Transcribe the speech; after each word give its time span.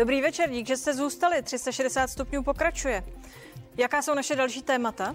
Dobrý 0.00 0.20
večer, 0.20 0.50
dík, 0.50 0.66
že 0.66 0.76
jste 0.76 0.94
zůstali. 0.94 1.42
360 1.42 2.10
stupňů 2.10 2.42
pokračuje. 2.42 3.04
Jaká 3.76 4.02
jsou 4.02 4.14
naše 4.14 4.36
další 4.36 4.62
témata? 4.62 5.14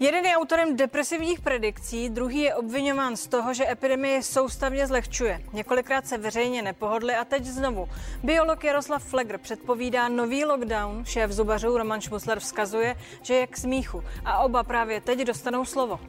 Jeden 0.00 0.24
je 0.24 0.36
autorem 0.36 0.76
depresivních 0.76 1.40
predikcí, 1.40 2.08
druhý 2.08 2.40
je 2.40 2.54
obvinován 2.54 3.16
z 3.16 3.26
toho, 3.26 3.54
že 3.54 3.70
epidemie 3.70 4.22
soustavně 4.22 4.86
zlehčuje. 4.86 5.42
Několikrát 5.52 6.06
se 6.06 6.18
veřejně 6.18 6.62
nepohodli 6.62 7.14
a 7.14 7.24
teď 7.24 7.44
znovu. 7.44 7.88
Biolog 8.22 8.64
Jaroslav 8.64 9.04
Flegr 9.04 9.38
předpovídá 9.38 10.08
nový 10.08 10.44
lockdown, 10.44 11.04
šéf 11.04 11.30
zubařů 11.30 11.78
Roman 11.78 12.00
Šmusler 12.00 12.40
vzkazuje, 12.40 12.96
že 13.22 13.34
je 13.34 13.46
k 13.46 13.56
smíchu 13.56 14.04
a 14.24 14.38
oba 14.38 14.62
právě 14.62 15.00
teď 15.00 15.18
dostanou 15.18 15.64
slovo. 15.64 16.00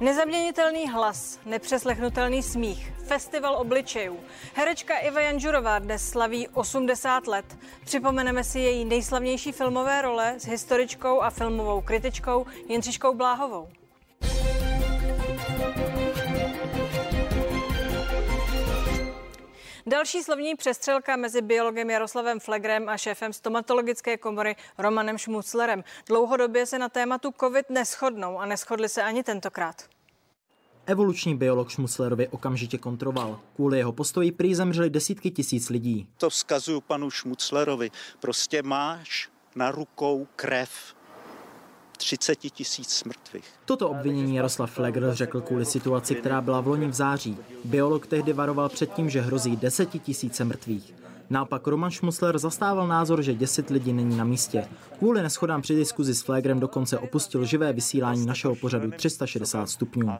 Nezaměnitelný 0.00 0.90
hlas, 0.90 1.40
nepřeslechnutelný 1.46 2.42
smích, 2.42 2.92
festival 3.06 3.56
obličejů. 3.56 4.20
Herečka 4.54 4.98
Iva 4.98 5.20
Janžurová 5.20 5.78
dnes 5.78 6.08
slaví 6.08 6.48
80 6.48 7.26
let. 7.26 7.58
Připomeneme 7.84 8.44
si 8.44 8.60
její 8.60 8.84
nejslavnější 8.84 9.52
filmové 9.52 10.02
role 10.02 10.34
s 10.38 10.46
historičkou 10.46 11.20
a 11.20 11.30
filmovou 11.30 11.80
kritičkou 11.80 12.46
Jindřiškou 12.68 13.14
Bláhovou. 13.14 13.68
Další 19.86 20.22
slovní 20.22 20.54
přestřelka 20.54 21.16
mezi 21.16 21.42
biologem 21.42 21.90
Jaroslavem 21.90 22.40
Flegrem 22.40 22.88
a 22.88 22.96
šéfem 22.96 23.32
stomatologické 23.32 24.16
komory 24.16 24.56
Romanem 24.78 25.18
Šmuclerem. 25.18 25.84
Dlouhodobě 26.06 26.66
se 26.66 26.78
na 26.78 26.88
tématu 26.88 27.34
COVID 27.40 27.70
neschodnou 27.70 28.38
a 28.38 28.46
neschodli 28.46 28.88
se 28.88 29.02
ani 29.02 29.22
tentokrát. 29.22 29.76
Evoluční 30.86 31.36
biolog 31.36 31.70
Šmuclerovi 31.70 32.28
okamžitě 32.28 32.78
kontroval. 32.78 33.40
Kvůli 33.56 33.78
jeho 33.78 33.92
postoji 33.92 34.32
prý 34.32 34.54
zemřeli 34.54 34.90
desítky 34.90 35.30
tisíc 35.30 35.70
lidí. 35.70 36.08
To 36.18 36.30
vzkazuju 36.30 36.80
panu 36.80 37.10
Šmuclerovi. 37.10 37.90
Prostě 38.20 38.62
máš 38.62 39.28
na 39.56 39.70
rukou 39.70 40.26
krev 40.36 40.94
30 41.96 42.36
tisíc 42.36 43.04
mrtvých. 43.04 43.44
Toto 43.64 43.88
obvinění 43.88 44.36
Jaroslav 44.36 44.70
Flegr 44.70 45.14
řekl 45.14 45.40
kvůli 45.40 45.64
situaci, 45.64 46.14
která 46.14 46.40
byla 46.40 46.60
v 46.60 46.66
loni 46.66 46.86
v 46.86 46.94
září. 46.94 47.38
Biolog 47.64 48.06
tehdy 48.06 48.32
varoval 48.32 48.68
před 48.68 48.92
tím, 48.92 49.10
že 49.10 49.20
hrozí 49.20 49.58
tisíce 50.02 50.44
mrtvých. 50.44 50.94
Naopak 51.30 51.66
Roman 51.66 51.90
Šmusler 51.90 52.38
zastával 52.38 52.86
názor, 52.86 53.22
že 53.22 53.34
děsit 53.34 53.70
lidí 53.70 53.92
není 53.92 54.16
na 54.16 54.24
místě. 54.24 54.68
Kvůli 54.98 55.22
neschodám 55.22 55.62
při 55.62 55.74
diskuzi 55.74 56.14
s 56.14 56.22
Flegrem 56.22 56.60
dokonce 56.60 56.98
opustil 56.98 57.44
živé 57.44 57.72
vysílání 57.72 58.26
našeho 58.26 58.54
pořadu 58.54 58.90
360 58.90 59.66
stupňů 59.66 60.18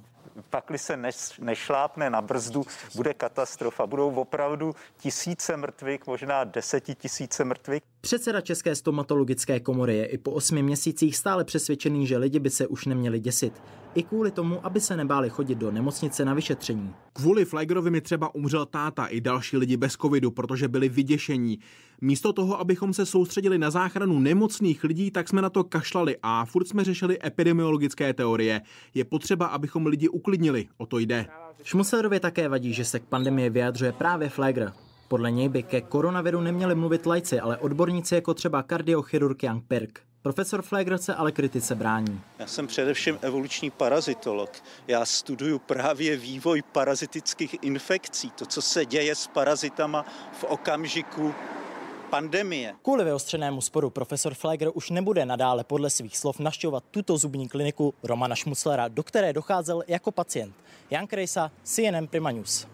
pakli 0.50 0.78
se 0.78 0.98
nešlápne 1.38 2.10
na 2.10 2.22
brzdu, 2.22 2.64
bude 2.94 3.14
katastrofa. 3.14 3.86
Budou 3.86 4.14
opravdu 4.14 4.74
tisíce 4.98 5.56
mrtvých, 5.56 6.06
možná 6.06 6.44
desetitisíce 6.44 7.44
mrtvých. 7.44 7.82
Předseda 8.04 8.40
České 8.40 8.74
stomatologické 8.74 9.60
komory 9.60 9.96
je 9.96 10.06
i 10.06 10.18
po 10.18 10.30
osmi 10.30 10.62
měsících 10.62 11.16
stále 11.16 11.44
přesvědčený, 11.44 12.06
že 12.06 12.16
lidi 12.16 12.38
by 12.38 12.50
se 12.50 12.66
už 12.66 12.86
neměli 12.86 13.20
děsit. 13.20 13.52
I 13.94 14.02
kvůli 14.02 14.30
tomu, 14.30 14.66
aby 14.66 14.80
se 14.80 14.96
nebáli 14.96 15.30
chodit 15.30 15.54
do 15.54 15.70
nemocnice 15.70 16.24
na 16.24 16.34
vyšetření. 16.34 16.94
Kvůli 17.12 17.44
Flegerovi 17.44 17.90
mi 17.90 18.00
třeba 18.00 18.34
umřel 18.34 18.66
táta 18.66 19.06
i 19.06 19.20
další 19.20 19.56
lidi 19.56 19.76
bez 19.76 19.92
covidu, 19.92 20.30
protože 20.30 20.68
byli 20.68 20.88
vyděšení. 20.88 21.58
Místo 22.00 22.32
toho, 22.32 22.60
abychom 22.60 22.94
se 22.94 23.06
soustředili 23.06 23.58
na 23.58 23.70
záchranu 23.70 24.18
nemocných 24.18 24.84
lidí, 24.84 25.10
tak 25.10 25.28
jsme 25.28 25.42
na 25.42 25.50
to 25.50 25.64
kašlali 25.64 26.16
a 26.22 26.44
furt 26.44 26.68
jsme 26.68 26.84
řešili 26.84 27.18
epidemiologické 27.24 28.12
teorie. 28.12 28.62
Je 28.94 29.04
potřeba, 29.04 29.46
abychom 29.46 29.86
lidi 29.86 30.08
uklidnili, 30.08 30.68
o 30.76 30.86
to 30.86 30.98
jde. 30.98 31.26
Šmuslerovi 31.62 32.20
také 32.20 32.48
vadí, 32.48 32.72
že 32.72 32.84
se 32.84 33.00
k 33.00 33.04
pandemii 33.04 33.50
vyjadřuje 33.50 33.92
právě 33.92 34.28
Flegr. 34.28 34.72
Podle 35.14 35.30
něj 35.30 35.48
by 35.48 35.62
ke 35.62 35.80
koronaviru 35.80 36.40
neměli 36.40 36.74
mluvit 36.74 37.06
lajci, 37.06 37.40
ale 37.40 37.58
odborníci 37.58 38.14
jako 38.14 38.34
třeba 38.34 38.62
kardiochirurg 38.62 39.42
Jan 39.42 39.60
Pirk. 39.60 40.00
Profesor 40.22 40.62
Flegr 40.62 40.98
se 40.98 41.14
ale 41.14 41.32
kritice 41.32 41.74
brání. 41.74 42.20
Já 42.38 42.46
jsem 42.46 42.66
především 42.66 43.18
evoluční 43.22 43.70
parazitolog. 43.70 44.50
Já 44.88 45.04
studuju 45.04 45.58
právě 45.58 46.16
vývoj 46.16 46.62
parazitických 46.72 47.56
infekcí, 47.62 48.30
to, 48.30 48.46
co 48.46 48.62
se 48.62 48.86
děje 48.86 49.14
s 49.14 49.26
parazitama 49.26 50.04
v 50.32 50.44
okamžiku 50.44 51.34
pandemie. 52.10 52.74
Kvůli 52.82 53.04
vyostřenému 53.04 53.60
sporu 53.60 53.90
profesor 53.90 54.34
Flegr 54.34 54.70
už 54.74 54.90
nebude 54.90 55.26
nadále 55.26 55.64
podle 55.64 55.90
svých 55.90 56.16
slov 56.16 56.38
naštěvovat 56.38 56.84
tuto 56.90 57.18
zubní 57.18 57.48
kliniku 57.48 57.94
Romana 58.02 58.34
Šmuclera, 58.34 58.88
do 58.88 59.02
které 59.02 59.32
docházel 59.32 59.82
jako 59.86 60.12
pacient. 60.12 60.54
Jan 60.90 61.06
Krejsa, 61.06 61.50
CNN 61.62 62.06
Prima 62.06 62.30
News. 62.30 62.66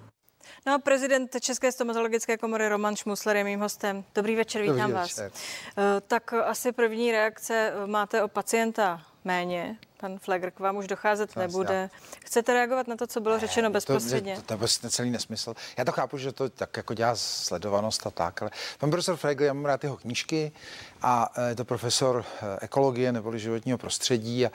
No 0.67 0.75
a 0.75 0.79
prezident 0.79 1.37
České 1.41 1.73
stomatologické 1.73 2.37
komory 2.37 2.69
Roman 2.69 2.97
Šmusler 2.97 3.37
je 3.37 3.45
mým 3.45 3.61
hostem. 3.61 4.05
Dobrý 4.15 4.37
večer, 4.37 4.63
vítám 4.63 4.77
Dobrý 4.77 4.93
vás. 4.93 5.17
Večer. 5.17 5.33
Eh, 5.79 6.01
tak 6.07 6.33
asi 6.33 6.73
první 6.73 7.13
reakce 7.13 7.73
eh, 7.75 7.87
máte 7.87 8.23
o 8.23 8.29
pacienta 8.29 9.03
méně. 9.25 9.77
Pan 10.01 10.19
Flegr 10.19 10.51
k 10.51 10.59
vám 10.59 10.77
už 10.77 10.87
docházet 10.87 11.35
Vás, 11.35 11.47
nebude. 11.47 11.91
Já. 11.93 11.99
Chcete 12.25 12.53
reagovat 12.53 12.89
na 12.89 12.97
to, 12.97 13.07
co 13.07 13.21
bylo 13.21 13.39
řečeno 13.39 13.69
ne, 13.69 13.73
bezprostředně? 13.73 14.35
To, 14.35 14.43
to, 14.43 14.59
to, 14.59 14.67
to 14.81 14.87
je 14.87 14.91
celý 14.91 15.11
nesmysl. 15.11 15.55
Já 15.77 15.85
to 15.85 15.93
chápu, 15.93 16.19
že 16.19 16.33
to 16.33 16.49
tak 16.49 16.77
jako 16.77 16.95
dělá 16.95 17.17
sledovanost 17.17 18.07
a 18.07 18.11
tak, 18.11 18.43
ale 18.43 18.51
pan 18.79 18.91
profesor 18.91 19.17
Flegr, 19.17 19.45
já 19.45 19.53
mám 19.53 19.65
rád 19.65 19.85
jeho 19.85 19.97
knížky 19.97 20.53
a 21.03 21.33
eh, 21.37 21.49
je 21.49 21.55
to 21.55 21.65
profesor 21.65 22.25
ekologie 22.61 23.13
nebo 23.13 23.39
životního 23.39 23.79
prostředí 23.79 24.47
a 24.47 24.51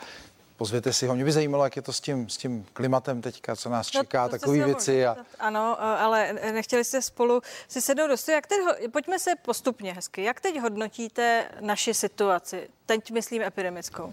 pozvěte 0.56 0.92
si 0.92 1.06
ho. 1.06 1.14
Mě 1.14 1.24
by 1.24 1.32
zajímalo, 1.32 1.64
jak 1.64 1.76
je 1.76 1.82
to 1.82 1.92
s 1.92 2.00
tím, 2.00 2.28
s 2.28 2.36
tím 2.36 2.66
klimatem 2.72 3.22
teďka, 3.22 3.56
co 3.56 3.68
nás 3.68 3.92
no, 3.92 4.00
čeká, 4.00 4.22
no, 4.22 4.28
takové 4.28 4.64
věci. 4.64 5.06
A... 5.06 5.16
Ano, 5.38 5.82
ale 5.82 6.32
nechtěli 6.32 6.84
jste 6.84 7.02
spolu 7.02 7.42
si 7.68 7.82
sednout 7.82 8.06
do 8.06 8.32
Jak 8.32 8.46
teď, 8.46 8.58
pojďme 8.92 9.18
se 9.18 9.30
postupně 9.42 9.92
hezky. 9.92 10.22
Jak 10.22 10.40
teď 10.40 10.60
hodnotíte 10.60 11.48
naši 11.60 11.94
situaci? 11.94 12.68
Teď 12.86 13.10
myslím 13.10 13.42
epidemickou. 13.42 14.12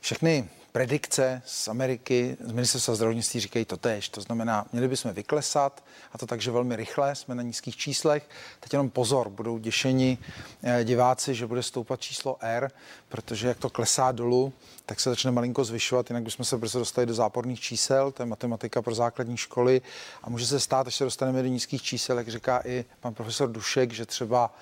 Všechny 0.00 0.48
predikce 0.72 1.42
z 1.46 1.68
Ameriky, 1.68 2.36
z 2.40 2.52
ministerstva 2.52 2.94
zdravotnictví 2.94 3.40
říkají 3.40 3.64
to 3.64 3.76
tež. 3.76 4.08
To 4.08 4.20
znamená, 4.20 4.66
měli 4.72 4.88
bychom 4.88 5.12
vyklesat 5.12 5.84
a 6.12 6.18
to 6.18 6.26
takže 6.26 6.50
velmi 6.50 6.76
rychle, 6.76 7.14
jsme 7.14 7.34
na 7.34 7.42
nízkých 7.42 7.76
číslech. 7.76 8.28
Teď 8.60 8.72
jenom 8.72 8.90
pozor, 8.90 9.28
budou 9.28 9.58
děšeni 9.58 10.18
eh, 10.62 10.84
diváci, 10.84 11.34
že 11.34 11.46
bude 11.46 11.62
stoupat 11.62 12.00
číslo 12.00 12.36
R, 12.40 12.70
protože 13.08 13.48
jak 13.48 13.58
to 13.58 13.70
klesá 13.70 14.12
dolů, 14.12 14.52
tak 14.86 15.00
se 15.00 15.10
začne 15.10 15.30
malinko 15.30 15.64
zvyšovat, 15.64 16.10
jinak 16.10 16.22
bychom 16.22 16.44
se 16.44 16.58
brzo 16.58 16.78
dostali 16.78 17.06
do 17.06 17.14
záporných 17.14 17.60
čísel, 17.60 18.12
to 18.12 18.22
je 18.22 18.26
matematika 18.26 18.82
pro 18.82 18.94
základní 18.94 19.36
školy 19.36 19.82
a 20.22 20.30
může 20.30 20.46
se 20.46 20.60
stát, 20.60 20.86
až 20.86 20.94
se 20.94 21.04
dostaneme 21.04 21.42
do 21.42 21.48
nízkých 21.48 21.82
čísel, 21.82 22.18
jak 22.18 22.28
říká 22.28 22.62
i 22.64 22.84
pan 23.00 23.14
profesor 23.14 23.50
Dušek, 23.50 23.92
že 23.92 24.06
třeba 24.06 24.54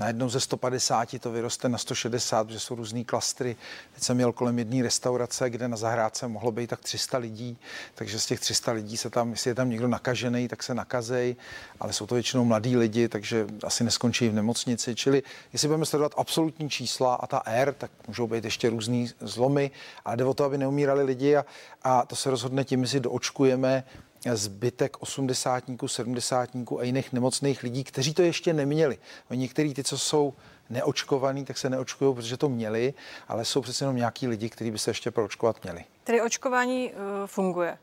najednou 0.00 0.28
ze 0.28 0.40
150 0.40 1.18
to 1.20 1.30
vyroste 1.30 1.68
na 1.68 1.78
160, 1.78 2.44
protože 2.44 2.60
jsou 2.60 2.74
různý 2.74 3.04
klastry. 3.04 3.56
Teď 3.94 4.02
jsem 4.02 4.16
měl 4.16 4.32
kolem 4.32 4.58
jedné 4.58 4.82
restaurace, 4.82 5.50
kde 5.50 5.68
na 5.68 5.76
zahrádce 5.76 6.28
mohlo 6.28 6.52
být 6.52 6.70
tak 6.70 6.80
300 6.80 7.18
lidí, 7.18 7.58
takže 7.94 8.20
z 8.20 8.26
těch 8.26 8.40
300 8.40 8.72
lidí 8.72 8.96
se 8.96 9.10
tam, 9.10 9.30
jestli 9.30 9.50
je 9.50 9.54
tam 9.54 9.70
někdo 9.70 9.88
nakažený, 9.88 10.48
tak 10.48 10.62
se 10.62 10.74
nakazej, 10.74 11.36
ale 11.80 11.92
jsou 11.92 12.06
to 12.06 12.14
většinou 12.14 12.44
mladí 12.44 12.76
lidi, 12.76 13.08
takže 13.08 13.46
asi 13.64 13.84
neskončí 13.84 14.28
v 14.28 14.34
nemocnici. 14.34 14.94
Čili 14.94 15.22
jestli 15.52 15.68
budeme 15.68 15.86
sledovat 15.86 16.14
absolutní 16.16 16.70
čísla 16.70 17.14
a 17.14 17.26
ta 17.26 17.42
R, 17.46 17.72
tak 17.72 17.90
můžou 18.08 18.26
být 18.26 18.44
ještě 18.44 18.70
různý 18.70 19.10
zlomy, 19.20 19.70
ale 20.04 20.16
jde 20.16 20.24
o 20.24 20.34
to, 20.34 20.44
aby 20.44 20.58
neumírali 20.58 21.04
lidi 21.04 21.36
a, 21.36 21.44
a 21.82 22.06
to 22.06 22.16
se 22.16 22.30
rozhodne 22.30 22.64
tím, 22.64 22.82
jestli 22.82 23.00
doočkujeme 23.00 23.84
zbytek 24.34 24.96
osmdesátníků, 25.02 25.88
sedmdesátníků 25.88 26.80
a 26.80 26.82
jiných 26.82 27.12
nemocných 27.12 27.62
lidí, 27.62 27.84
kteří 27.84 28.14
to 28.14 28.22
ještě 28.22 28.52
neměli. 28.52 28.98
Některý 29.30 29.74
ty, 29.74 29.84
co 29.84 29.98
jsou 29.98 30.34
neočkovaný, 30.70 31.44
tak 31.44 31.58
se 31.58 31.70
neočkují, 31.70 32.14
protože 32.14 32.36
to 32.36 32.48
měli, 32.48 32.94
ale 33.28 33.44
jsou 33.44 33.60
přece 33.60 33.84
jenom 33.84 33.96
nějaký 33.96 34.28
lidi, 34.28 34.50
kteří 34.50 34.70
by 34.70 34.78
se 34.78 34.90
ještě 34.90 35.10
proočkovat 35.10 35.62
měli. 35.62 35.84
Tedy 36.04 36.22
očkování 36.22 36.92
uh, 36.92 36.98
funguje? 37.26 37.78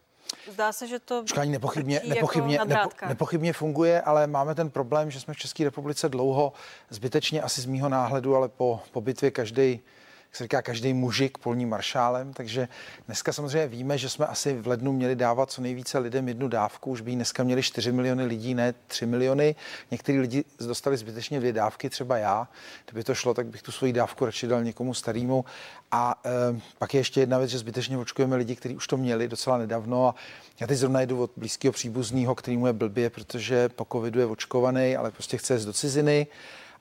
Zdá 0.52 0.74
se, 0.74 0.88
že 0.88 1.00
to 1.00 1.20
Očkování 1.20 1.52
nepochybně, 1.52 2.02
nepochybně, 2.08 2.56
jako 2.56 2.68
nepo, 2.68 2.90
nepochybně 3.08 3.54
funguje, 3.54 4.02
ale 4.02 4.28
máme 4.28 4.56
ten 4.56 4.70
problém, 4.70 5.12
že 5.12 5.20
jsme 5.20 5.34
v 5.34 5.38
České 5.38 5.64
republice 5.64 6.10
dlouho, 6.10 6.54
zbytečně 6.90 7.42
asi 7.42 7.62
z 7.62 7.66
mýho 7.66 7.90
náhledu, 7.90 8.36
ale 8.36 8.50
po, 8.50 8.80
po 8.92 9.02
bitvě 9.02 9.32
každý 9.32 9.80
jak 10.34 10.38
se 10.38 10.44
říká, 10.44 10.62
každý 10.62 10.94
mužik 10.94 11.38
polním 11.38 11.70
maršálem, 11.70 12.34
takže 12.34 12.68
dneska 13.06 13.34
samozřejmě 13.34 13.68
víme, 13.68 13.98
že 13.98 14.10
jsme 14.10 14.26
asi 14.26 14.54
v 14.54 14.68
lednu 14.68 14.94
měli 14.94 15.16
dávat 15.16 15.52
co 15.52 15.62
nejvíce 15.62 16.00
lidem 16.00 16.28
jednu 16.28 16.48
dávku, 16.48 16.92
už 16.92 17.02
by 17.02 17.12
dneska 17.12 17.44
měli 17.44 17.64
4 17.64 17.92
miliony 17.92 18.26
lidí, 18.26 18.54
ne 18.54 18.74
3 18.88 19.06
miliony. 19.06 19.56
Někteří 19.92 20.20
lidi 20.20 20.44
dostali 20.60 20.98
zbytečně 20.98 21.40
dvě 21.40 21.54
dávky, 21.54 21.90
třeba 21.90 22.18
já. 22.18 22.48
Kdyby 22.86 23.04
to 23.04 23.16
šlo, 23.16 23.34
tak 23.34 23.48
bych 23.48 23.62
tu 23.62 23.72
svoji 23.72 23.94
dávku 23.94 24.26
radši 24.26 24.48
dal 24.48 24.64
někomu 24.64 24.94
starému. 24.94 25.46
A 25.92 26.22
e, 26.26 26.60
pak 26.78 26.94
je 26.94 27.00
ještě 27.00 27.20
jedna 27.20 27.38
věc, 27.38 27.50
že 27.50 27.58
zbytečně 27.58 27.98
očkujeme 27.98 28.36
lidi, 28.36 28.56
kteří 28.56 28.76
už 28.76 28.88
to 28.88 28.98
měli 28.98 29.28
docela 29.28 29.58
nedávno. 29.58 30.08
A 30.08 30.16
já 30.60 30.68
teď 30.68 30.78
zrovna 30.78 31.02
jdu 31.02 31.22
od 31.22 31.32
blízkého 31.38 31.72
příbuzného, 31.72 32.36
který 32.36 32.58
mu 32.58 32.68
je 32.68 32.74
blbě, 32.74 33.10
protože 33.10 33.70
po 33.70 33.88
covidu 33.92 34.20
je 34.20 34.26
očkovaný, 34.26 34.96
ale 34.96 35.12
prostě 35.12 35.38
chce 35.38 35.56
jít 35.56 35.66
do 35.66 35.74
ciziny 35.74 36.28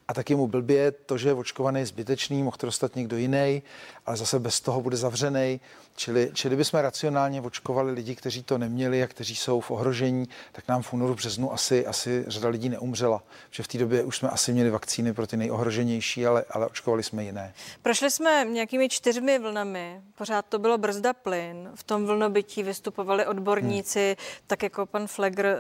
a 0.09 0.15
taky 0.15 0.35
mu 0.35 0.47
blbě 0.47 0.91
to, 0.91 1.19
že 1.19 1.29
je 1.29 1.35
očkovaný 1.35 1.81
je 1.81 1.87
zbytečný, 1.87 2.43
mohl 2.43 2.57
to 2.57 2.67
dostat 2.67 2.97
někdo 2.97 3.17
jiný, 3.17 3.63
ale 4.07 4.17
zase 4.17 4.39
bez 4.39 4.61
toho 4.61 4.81
bude 4.81 4.97
zavřený. 4.97 5.61
Čili, 5.97 6.31
čili 6.35 6.57
bychom 6.57 6.81
racionálně 6.81 7.41
očkovali 7.41 7.93
lidi, 7.93 8.15
kteří 8.15 8.43
to 8.43 8.59
neměli 8.59 9.03
a 9.03 9.07
kteří 9.07 9.37
jsou 9.37 9.61
v 9.61 9.71
ohrožení, 9.71 10.29
tak 10.53 10.69
nám 10.69 10.83
v 10.83 10.93
únoru, 10.93 11.15
březnu 11.15 11.53
asi, 11.53 11.87
asi 11.87 12.25
řada 12.29 12.49
lidí 12.49 12.69
neumřela. 12.69 13.23
Že 13.51 13.63
v 13.63 13.69
té 13.69 13.79
době 13.79 14.05
už 14.05 14.17
jsme 14.17 14.29
asi 14.29 14.53
měli 14.53 14.71
vakcíny 14.71 15.15
pro 15.15 15.27
ty 15.27 15.37
nejohroženější, 15.37 16.27
ale, 16.27 16.45
ale 16.51 16.67
očkovali 16.67 17.03
jsme 17.03 17.25
jiné. 17.25 17.55
Prošli 17.83 18.11
jsme 18.11 18.47
nějakými 18.51 18.89
čtyřmi 18.89 19.39
vlnami, 19.39 20.01
pořád 20.15 20.47
to 20.49 20.59
bylo 20.59 20.79
brzda 20.79 21.13
plyn. 21.13 21.71
V 21.75 21.85
tom 21.85 22.07
vlnobytí 22.07 22.63
vystupovali 22.63 23.27
odborníci, 23.27 24.17
hmm. 24.19 24.47
tak 24.47 24.63
jako 24.63 24.87
pan 24.87 25.07
Flegr, 25.07 25.47
eh, 25.47 25.59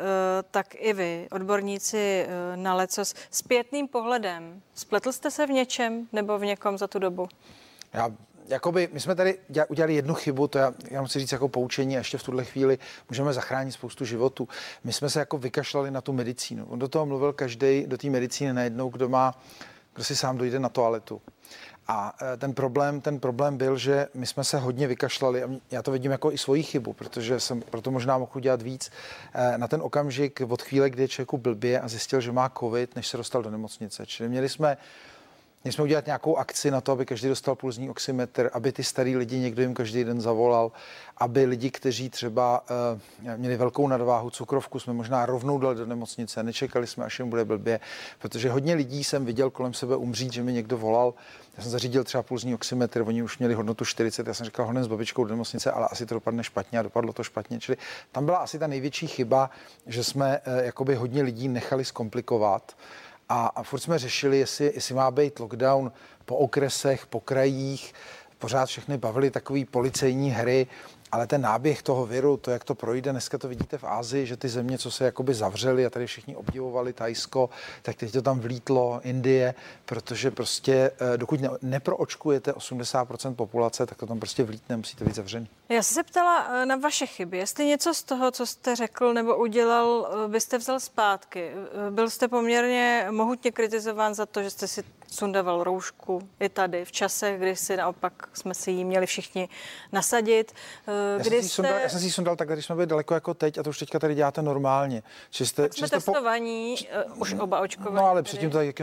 tak 0.50 0.66
i 0.78 0.92
vy, 0.92 1.28
odborníci 1.30 2.26
eh, 2.26 2.56
na 2.56 2.74
lecos. 2.74 3.14
S 3.30 3.42
pětným 3.42 3.88
pohledem, 3.88 4.31
spletl 4.74 5.12
jste 5.12 5.30
se 5.30 5.46
v 5.46 5.50
něčem 5.50 6.08
nebo 6.12 6.38
v 6.38 6.44
někom 6.44 6.78
za 6.78 6.86
tu 6.86 6.98
dobu? 6.98 7.28
Já 7.92 8.10
jakoby, 8.48 8.88
my 8.92 9.00
jsme 9.00 9.14
tady 9.14 9.38
udělali 9.68 9.94
jednu 9.94 10.14
chybu, 10.14 10.48
to 10.48 10.58
já, 10.58 10.74
já 10.90 11.02
musím 11.02 11.20
říct 11.20 11.32
jako 11.32 11.48
poučení 11.48 11.96
a 11.96 11.98
ještě 11.98 12.18
v 12.18 12.22
tuhle 12.22 12.44
chvíli 12.44 12.78
můžeme 13.08 13.32
zachránit 13.32 13.72
spoustu 13.72 14.04
životů. 14.04 14.48
My 14.84 14.92
jsme 14.92 15.10
se 15.10 15.18
jako 15.18 15.38
vykašlali 15.38 15.90
na 15.90 16.00
tu 16.00 16.12
medicínu. 16.12 16.66
On 16.66 16.78
do 16.78 16.88
toho 16.88 17.06
mluvil 17.06 17.32
každý 17.32 17.86
do 17.86 17.98
té 17.98 18.10
medicíny 18.10 18.52
najednou, 18.52 18.88
kdo 18.88 19.08
má, 19.08 19.34
kdo 19.94 20.04
si 20.04 20.16
sám 20.16 20.38
dojde 20.38 20.58
na 20.58 20.68
toaletu. 20.68 21.22
A 21.88 22.14
e, 22.34 22.36
ten 22.36 22.54
problém, 22.54 23.00
ten 23.00 23.20
problém 23.20 23.56
byl, 23.56 23.76
že 23.76 24.08
my 24.14 24.26
jsme 24.26 24.44
se 24.44 24.58
hodně 24.58 24.86
vykašlali 24.86 25.44
a 25.44 25.48
já 25.70 25.82
to 25.82 25.90
vidím 25.90 26.10
jako 26.10 26.32
i 26.32 26.38
svoji 26.38 26.62
chybu, 26.62 26.92
protože 26.92 27.40
jsem 27.40 27.60
proto 27.60 27.90
možná 27.90 28.18
mohl 28.18 28.32
udělat 28.34 28.62
víc. 28.62 28.90
E, 29.34 29.58
na 29.58 29.68
ten 29.68 29.82
okamžik 29.82 30.40
od 30.48 30.62
chvíle, 30.62 30.90
kdy 30.90 31.02
je 31.02 31.08
člověku 31.08 31.38
blbě 31.38 31.80
a 31.80 31.88
zjistil, 31.88 32.20
že 32.20 32.32
má 32.32 32.48
covid, 32.58 32.96
než 32.96 33.08
se 33.08 33.16
dostal 33.16 33.42
do 33.42 33.50
nemocnice. 33.50 34.06
Čili 34.06 34.28
měli 34.28 34.48
jsme 34.48 34.76
Měli 35.64 35.72
jsme 35.72 35.84
udělat 35.84 36.06
nějakou 36.06 36.36
akci 36.36 36.70
na 36.70 36.80
to, 36.80 36.92
aby 36.92 37.06
každý 37.06 37.28
dostal 37.28 37.54
pulzní 37.54 37.90
oximetr, 37.90 38.50
aby 38.52 38.72
ty 38.72 38.84
starý 38.84 39.16
lidi 39.16 39.38
někdo 39.38 39.62
jim 39.62 39.74
každý 39.74 40.04
den 40.04 40.20
zavolal, 40.20 40.72
aby 41.18 41.44
lidi, 41.44 41.70
kteří 41.70 42.10
třeba 42.10 42.64
uh, 43.24 43.36
měli 43.36 43.56
velkou 43.56 43.88
nadváhu, 43.88 44.30
cukrovku, 44.30 44.80
jsme 44.80 44.92
možná 44.92 45.26
rovnou 45.26 45.58
dali 45.58 45.76
do 45.76 45.86
nemocnice, 45.86 46.42
nečekali 46.42 46.86
jsme, 46.86 47.04
až 47.04 47.18
jim 47.18 47.30
bude 47.30 47.44
blbě, 47.44 47.80
protože 48.18 48.50
hodně 48.50 48.74
lidí 48.74 49.04
jsem 49.04 49.24
viděl 49.24 49.50
kolem 49.50 49.74
sebe 49.74 49.96
umřít, 49.96 50.32
že 50.32 50.42
mi 50.42 50.52
někdo 50.52 50.78
volal. 50.78 51.14
Já 51.56 51.62
jsem 51.62 51.72
zařídil 51.72 52.04
třeba 52.04 52.22
pulzní 52.22 52.54
oximetr, 52.54 53.02
oni 53.06 53.22
už 53.22 53.38
měli 53.38 53.54
hodnotu 53.54 53.84
40, 53.84 54.26
já 54.26 54.34
jsem 54.34 54.46
říkal, 54.46 54.66
honem 54.66 54.84
s 54.84 54.88
babičkou 54.88 55.24
do 55.24 55.30
nemocnice, 55.30 55.70
ale 55.70 55.88
asi 55.90 56.06
to 56.06 56.14
dopadne 56.14 56.44
špatně 56.44 56.78
a 56.78 56.82
dopadlo 56.82 57.12
to 57.12 57.24
špatně. 57.24 57.60
Čili 57.60 57.78
tam 58.12 58.24
byla 58.24 58.38
asi 58.38 58.58
ta 58.58 58.66
největší 58.66 59.06
chyba, 59.06 59.50
že 59.86 60.04
jsme 60.04 60.38
uh, 60.38 60.64
jakoby 60.64 60.94
hodně 60.94 61.22
lidí 61.22 61.48
nechali 61.48 61.84
zkomplikovat 61.84 62.72
a, 63.32 63.46
a 63.46 63.62
furt 63.62 63.80
jsme 63.80 63.98
řešili, 63.98 64.38
jestli, 64.38 64.72
jestli 64.74 64.94
má 64.94 65.10
být 65.10 65.38
lockdown 65.38 65.92
po 66.24 66.36
okresech, 66.36 67.06
po 67.06 67.20
krajích, 67.20 67.94
pořád 68.38 68.66
všechny 68.66 68.98
bavili 68.98 69.30
takové 69.30 69.64
policejní 69.64 70.30
hry, 70.30 70.66
ale 71.12 71.26
ten 71.26 71.40
náběh 71.40 71.82
toho 71.82 72.06
viru, 72.06 72.36
to, 72.36 72.50
jak 72.50 72.64
to 72.64 72.74
projde, 72.74 73.10
dneska 73.10 73.38
to 73.38 73.48
vidíte 73.48 73.78
v 73.78 73.84
Ázii, 73.84 74.26
že 74.26 74.36
ty 74.36 74.48
země, 74.48 74.78
co 74.78 74.90
se 74.90 75.04
jakoby 75.04 75.34
zavřely 75.34 75.86
a 75.86 75.90
tady 75.90 76.06
všichni 76.06 76.36
obdivovali 76.36 76.92
Tajsko, 76.92 77.50
tak 77.82 77.96
teď 77.96 78.12
to 78.12 78.22
tam 78.22 78.40
vlítlo, 78.40 79.00
Indie, 79.04 79.54
protože 79.84 80.30
prostě 80.30 80.90
eh, 81.00 81.16
dokud 81.16 81.40
ne, 81.40 81.48
neproočkujete 81.62 82.52
80% 82.52 83.34
populace, 83.34 83.86
tak 83.86 83.98
to 83.98 84.06
tam 84.06 84.18
prostě 84.18 84.44
vlítne, 84.44 84.76
musíte 84.76 85.04
být 85.04 85.14
zavřený. 85.14 85.48
Já 85.68 85.82
jsem 85.82 85.94
se 85.94 86.02
ptala 86.02 86.48
eh, 86.50 86.66
na 86.66 86.76
vaše 86.76 87.06
chyby. 87.06 87.38
Jestli 87.38 87.66
něco 87.66 87.94
z 87.94 88.02
toho, 88.02 88.30
co 88.30 88.46
jste 88.46 88.76
řekl 88.76 89.14
nebo 89.14 89.36
udělal, 89.36 90.08
eh, 90.24 90.28
byste 90.28 90.58
vzal 90.58 90.80
zpátky. 90.80 91.50
Byl 91.90 92.10
jste 92.10 92.28
poměrně 92.28 93.06
mohutně 93.10 93.52
kritizován 93.52 94.14
za 94.14 94.26
to, 94.26 94.42
že 94.42 94.50
jste 94.50 94.68
si 94.68 94.84
sundaval 95.12 95.64
roušku 95.64 96.28
i 96.40 96.48
tady 96.48 96.84
v 96.84 96.92
čase, 96.92 97.36
kdy 97.38 97.56
si 97.56 97.76
naopak 97.76 98.28
jsme 98.32 98.54
si 98.54 98.70
ji 98.70 98.84
měli 98.84 99.06
všichni 99.06 99.48
nasadit. 99.92 100.52
Já, 100.86 101.24
kdy 101.24 101.30
jsem 101.30 101.42
jste... 101.42 101.48
sundal, 101.48 101.74
já 101.74 101.88
jsem 101.88 102.00
si 102.00 102.10
sundal 102.10 102.36
tak, 102.36 102.48
když 102.52 102.66
jsme 102.66 102.74
byli 102.74 102.86
daleko 102.86 103.14
jako 103.14 103.34
teď 103.34 103.58
a 103.58 103.62
to 103.62 103.70
už 103.70 103.78
teďka 103.78 103.98
tady 103.98 104.14
děláte 104.14 104.42
normálně. 104.42 105.02
Že 105.30 105.46
jste, 105.46 105.68
jsme 105.72 105.88
jste 105.88 105.96
testovaní, 105.96 106.76
po... 106.76 107.12
uh, 107.12 107.20
už 107.20 107.34
oba 107.34 107.60
očkovaní. 107.60 107.96
No 107.96 108.04
ale 108.04 108.22
předtím 108.22 108.50
to 108.50 108.60
jak 108.60 108.80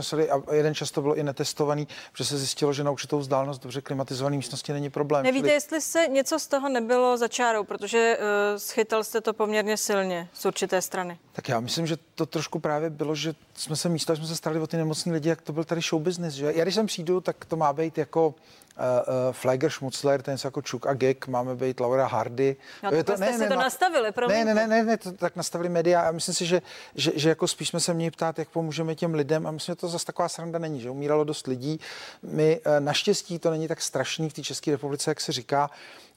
a 0.47 0.53
jeden 0.53 0.75
čas 0.75 0.91
to 0.91 1.01
bylo 1.01 1.15
i 1.15 1.23
netestovaný, 1.23 1.87
protože 2.11 2.25
se 2.25 2.37
zjistilo, 2.37 2.73
že 2.73 2.83
na 2.83 2.91
určitou 2.91 3.19
vzdálenost 3.19 3.61
dobře 3.61 3.81
klimatizované 3.81 4.37
místnosti 4.37 4.73
není 4.73 4.89
problém. 4.89 5.23
Nevíte, 5.23 5.47
čili... 5.47 5.53
jestli 5.53 5.81
se 5.81 6.07
něco 6.07 6.39
z 6.39 6.47
toho 6.47 6.69
nebylo 6.69 7.17
za 7.17 7.27
čárou, 7.27 7.63
protože 7.63 8.17
uh, 8.19 8.57
schytal 8.57 9.03
jste 9.03 9.21
to 9.21 9.33
poměrně 9.33 9.77
silně 9.77 10.29
z 10.33 10.45
určité 10.45 10.81
strany. 10.81 11.19
Tak 11.31 11.49
já 11.49 11.59
myslím, 11.59 11.87
že 11.87 11.97
to 12.15 12.25
trošku 12.25 12.59
právě 12.59 12.89
bylo, 12.89 13.15
že 13.15 13.33
jsme 13.53 13.75
se 13.75 13.89
místo, 13.89 14.15
jsme 14.15 14.27
se 14.27 14.35
starali 14.35 14.61
o 14.61 14.67
ty 14.67 14.77
nemocní 14.77 15.11
lidi, 15.11 15.29
jak 15.29 15.41
to 15.41 15.53
byl 15.53 15.63
tady 15.63 15.81
show 15.81 16.01
business. 16.19 16.33
Že? 16.33 16.53
Já 16.55 16.63
když 16.63 16.75
sem 16.75 16.85
přijdu, 16.85 17.21
tak 17.21 17.45
to 17.45 17.55
má 17.55 17.73
být 17.73 17.97
jako 17.97 18.35
uh, 18.79 19.33
Flager, 19.33 19.71
Schmutzler, 19.71 20.21
ten 20.21 20.37
jako 20.43 20.61
Čuk 20.61 20.87
a 20.87 20.93
Gek, 20.93 21.27
máme 21.27 21.55
být 21.55 21.79
Laura 21.79 22.07
Hardy. 22.07 22.55
No, 22.83 22.91
to, 22.91 23.03
to 23.03 23.11
ne, 23.11 23.17
jste 23.17 23.25
ne, 23.25 23.37
si 23.37 23.47
to 23.47 23.55
no, 23.55 23.61
nastavili, 23.61 24.11
ne, 24.27 24.45
ne, 24.45 24.53
ne, 24.53 24.67
ne, 24.67 24.83
ne, 24.83 24.97
to 24.97 25.11
tak 25.11 25.35
nastavili 25.35 25.69
média 25.69 26.01
a 26.01 26.11
myslím 26.11 26.35
si, 26.35 26.45
že, 26.45 26.61
že, 26.95 27.11
že 27.15 27.29
jako 27.29 27.47
spíš 27.47 27.67
jsme 27.67 27.79
se 27.79 27.93
měli 27.93 28.11
ptát, 28.11 28.39
jak 28.39 28.49
pomůžeme 28.49 28.95
těm 28.95 29.13
lidem 29.13 29.47
a 29.47 29.51
myslím, 29.51 29.73
že 29.73 29.75
to 29.75 29.87
zase 29.87 30.05
taková 30.05 30.29
sranda 30.29 30.59
není, 30.59 30.81
že 30.81 30.89
umíralo 30.89 31.23
dost 31.23 31.47
lidí. 31.47 31.79
My 32.23 32.59
uh, 32.59 32.79
naštěstí 32.79 33.39
to 33.39 33.51
není 33.51 33.67
tak 33.67 33.81
strašný 33.81 34.29
v 34.29 34.33
té 34.33 34.41
České 34.41 34.71
republice, 34.71 35.11
jak 35.11 35.21
se 35.21 35.31
říká, 35.31 35.69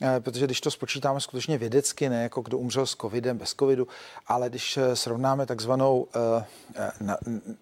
uh, 0.03 0.09
protože 0.21 0.45
když 0.45 0.61
to 0.61 0.71
spočítáme 0.71 1.21
skutečně 1.21 1.59
vědecky, 1.59 2.09
ne 2.09 2.23
jako 2.23 2.41
kdo 2.41 2.59
umřel 2.59 2.87
s 2.87 2.97
covidem, 2.97 3.39
bez 3.39 3.55
covidu, 3.55 3.89
ale 4.27 4.49
když 4.49 4.79
srovnáme 4.95 5.47
takzvanou 5.47 6.07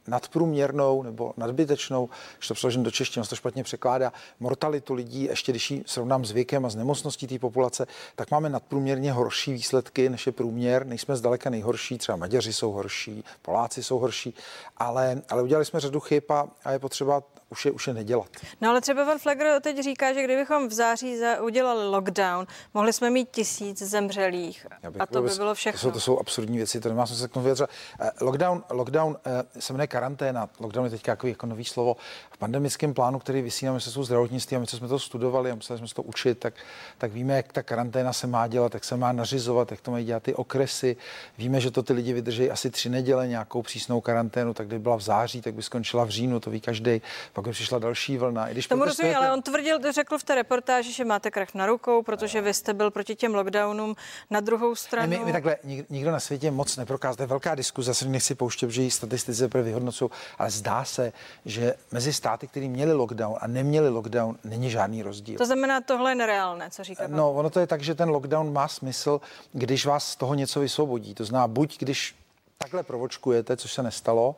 nadprůměrnou 0.06 1.02
nebo 1.02 1.34
nadbytečnou, 1.36 2.08
když 2.38 2.48
to 2.48 2.54
přeložím 2.54 2.82
do 2.82 2.90
češtiny, 2.90 3.26
to 3.26 3.36
špatně 3.36 3.64
překládá, 3.64 4.12
mortalitu 4.40 4.89
tu 4.90 4.94
lidí, 4.94 5.24
ještě 5.24 5.52
když 5.52 5.70
ji 5.70 5.82
srovnám 5.86 6.24
s 6.24 6.30
věkem 6.30 6.64
a 6.66 6.68
s 6.68 6.74
nemocností 6.74 7.26
té 7.26 7.38
populace, 7.38 7.86
tak 8.16 8.30
máme 8.30 8.48
nadprůměrně 8.48 9.12
horší 9.12 9.52
výsledky 9.52 10.08
než 10.08 10.26
je 10.26 10.32
průměr. 10.32 10.86
Nejsme 10.86 11.16
zdaleka 11.16 11.50
nejhorší, 11.50 11.98
třeba 11.98 12.16
Maďaři 12.16 12.52
jsou 12.52 12.72
horší, 12.72 13.24
Poláci 13.42 13.82
jsou 13.82 13.98
horší, 13.98 14.34
ale, 14.76 15.22
ale 15.28 15.42
udělali 15.42 15.64
jsme 15.64 15.80
řadu 15.80 16.00
chyb 16.00 16.22
a, 16.28 16.48
a 16.64 16.72
je 16.72 16.78
potřeba 16.78 17.22
už 17.50 17.64
je, 17.64 17.70
už 17.70 17.86
je 17.86 17.94
nedělat. 17.94 18.28
No 18.60 18.70
ale 18.70 18.80
třeba 18.80 19.04
pan 19.04 19.18
Flegr 19.18 19.60
teď 19.60 19.78
říká, 19.84 20.12
že 20.12 20.24
kdybychom 20.24 20.68
v 20.68 20.72
září 20.72 21.18
za, 21.18 21.42
udělali 21.42 21.88
lockdown, 21.88 22.46
mohli 22.74 22.92
jsme 22.92 23.10
mít 23.10 23.28
tisíc 23.30 23.82
zemřelých 23.82 24.66
a 24.98 25.06
to 25.06 25.22
by 25.22 25.30
bylo 25.36 25.54
všechno. 25.54 25.78
To 25.78 25.82
jsou, 25.82 25.90
to 25.90 26.00
jsou 26.00 26.18
absurdní 26.18 26.56
věci, 26.56 26.80
to 26.80 26.88
nemá 26.88 27.06
smysl 27.06 27.28
k 27.28 27.32
tomu 27.32 27.44
vyjadřovat. 27.44 27.70
Eh, 28.00 28.10
lockdown, 28.20 28.64
lockdown 28.70 29.16
eh, 29.26 29.60
se 29.60 29.72
jmenuje 29.72 29.86
karanténa. 29.86 30.48
Lockdown 30.60 30.84
je 30.84 30.90
teď 30.90 31.08
jako, 31.08 31.26
jako 31.26 31.46
nový 31.46 31.64
slovo. 31.64 31.96
V 32.30 32.38
pandemickém 32.38 32.94
plánu, 32.94 33.18
který 33.18 33.42
vysí 33.42 33.66
na 33.66 33.72
ministerstvu 33.72 34.04
zdravotnictví 34.04 34.56
a 34.56 34.60
my, 34.60 34.66
co 34.70 34.76
jsme 34.76 34.88
to 34.88 34.98
studovali 34.98 35.50
a 35.50 35.54
museli 35.54 35.78
jsme 35.78 35.88
se 35.88 35.94
to 35.94 36.02
učit, 36.02 36.38
tak, 36.38 36.54
tak 36.98 37.12
víme, 37.12 37.36
jak 37.36 37.52
ta 37.52 37.62
karanténa 37.62 38.12
se 38.12 38.26
má 38.26 38.46
dělat, 38.46 38.74
jak 38.74 38.84
se 38.84 38.96
má 38.96 39.12
nařizovat, 39.12 39.70
jak 39.70 39.80
to 39.80 39.90
mají 39.90 40.04
dělat 40.04 40.22
ty 40.22 40.34
okresy. 40.34 40.96
Víme, 41.38 41.60
že 41.60 41.70
to 41.70 41.82
ty 41.82 41.92
lidi 41.92 42.12
vydrží 42.12 42.50
asi 42.50 42.70
tři 42.70 42.88
neděle 42.88 43.28
nějakou 43.28 43.62
přísnou 43.62 44.00
karanténu, 44.00 44.54
tak 44.54 44.66
kdyby 44.66 44.82
byla 44.82 44.96
v 44.96 45.00
září, 45.00 45.42
tak 45.42 45.54
by 45.54 45.62
skončila 45.62 46.04
v 46.04 46.08
říjnu, 46.08 46.40
to 46.40 46.50
ví 46.50 46.60
každý 46.60 47.02
pak 47.32 47.44
by 47.44 47.50
přišla 47.50 47.78
další 47.78 48.18
vlna. 48.18 48.48
I 48.48 48.52
když 48.52 48.66
Tomu 48.66 48.84
rozumím, 48.84 49.16
ale 49.16 49.32
on 49.32 49.42
tvrdil, 49.42 49.92
řekl 49.92 50.18
v 50.18 50.24
té 50.24 50.34
reportáži, 50.34 50.92
že 50.92 51.04
máte 51.04 51.30
krach 51.30 51.54
na 51.54 51.66
rukou, 51.66 52.02
protože 52.02 52.40
vy 52.40 52.54
jste 52.54 52.74
byl 52.74 52.90
proti 52.90 53.14
těm 53.14 53.34
lockdownům 53.34 53.96
na 54.30 54.40
druhou 54.40 54.74
stranu. 54.74 55.10
Ne, 55.10 55.18
my, 55.18 55.24
my 55.24 55.32
takhle, 55.32 55.56
nikdo 55.90 56.10
na 56.10 56.20
světě 56.20 56.50
moc 56.50 56.76
neprokázal. 56.76 57.16
To 57.16 57.22
je 57.22 57.26
velká 57.26 57.54
diskuze, 57.54 57.94
se 57.94 58.04
nechci 58.04 58.34
pouštět, 58.34 58.70
že 58.70 58.82
ji 58.82 58.90
statistice 58.90 59.48
pro 59.48 59.62
vyhodnocují, 59.62 60.10
ale 60.38 60.50
zdá 60.50 60.84
se, 60.84 61.12
že 61.44 61.74
mezi 61.92 62.12
státy, 62.12 62.46
které 62.46 62.68
měli 62.68 62.92
lockdown 62.92 63.36
a 63.40 63.46
neměli 63.46 63.88
lockdown, 63.88 64.36
není 64.44 64.59
žádný 64.68 65.02
rozdíl. 65.02 65.38
To 65.38 65.46
znamená, 65.46 65.80
tohle 65.80 66.10
je 66.10 66.14
nereálné, 66.14 66.70
co 66.70 66.84
říkáte? 66.84 67.14
No, 67.14 67.32
ono 67.32 67.50
to 67.50 67.60
je 67.60 67.66
tak, 67.66 67.82
že 67.82 67.94
ten 67.94 68.08
lockdown 68.08 68.52
má 68.52 68.68
smysl, 68.68 69.20
když 69.52 69.86
vás 69.86 70.08
z 70.08 70.16
toho 70.16 70.34
něco 70.34 70.60
vysvobodí. 70.60 71.14
To 71.14 71.24
znamená, 71.24 71.48
buď 71.48 71.78
když 71.78 72.14
takhle 72.58 72.82
provočkujete, 72.82 73.56
což 73.56 73.72
se 73.72 73.82
nestalo, 73.82 74.36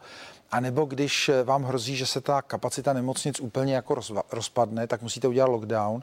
a 0.52 0.60
nebo 0.60 0.84
když 0.84 1.28
eh, 1.28 1.42
vám 1.42 1.64
hrozí, 1.64 1.96
že 1.96 2.06
se 2.06 2.20
ta 2.20 2.42
kapacita 2.42 2.92
nemocnic 2.92 3.40
úplně 3.40 3.74
jako 3.74 3.96
rozpadne, 4.32 4.86
tak 4.86 5.02
musíte 5.02 5.28
udělat 5.28 5.46
lockdown. 5.48 6.02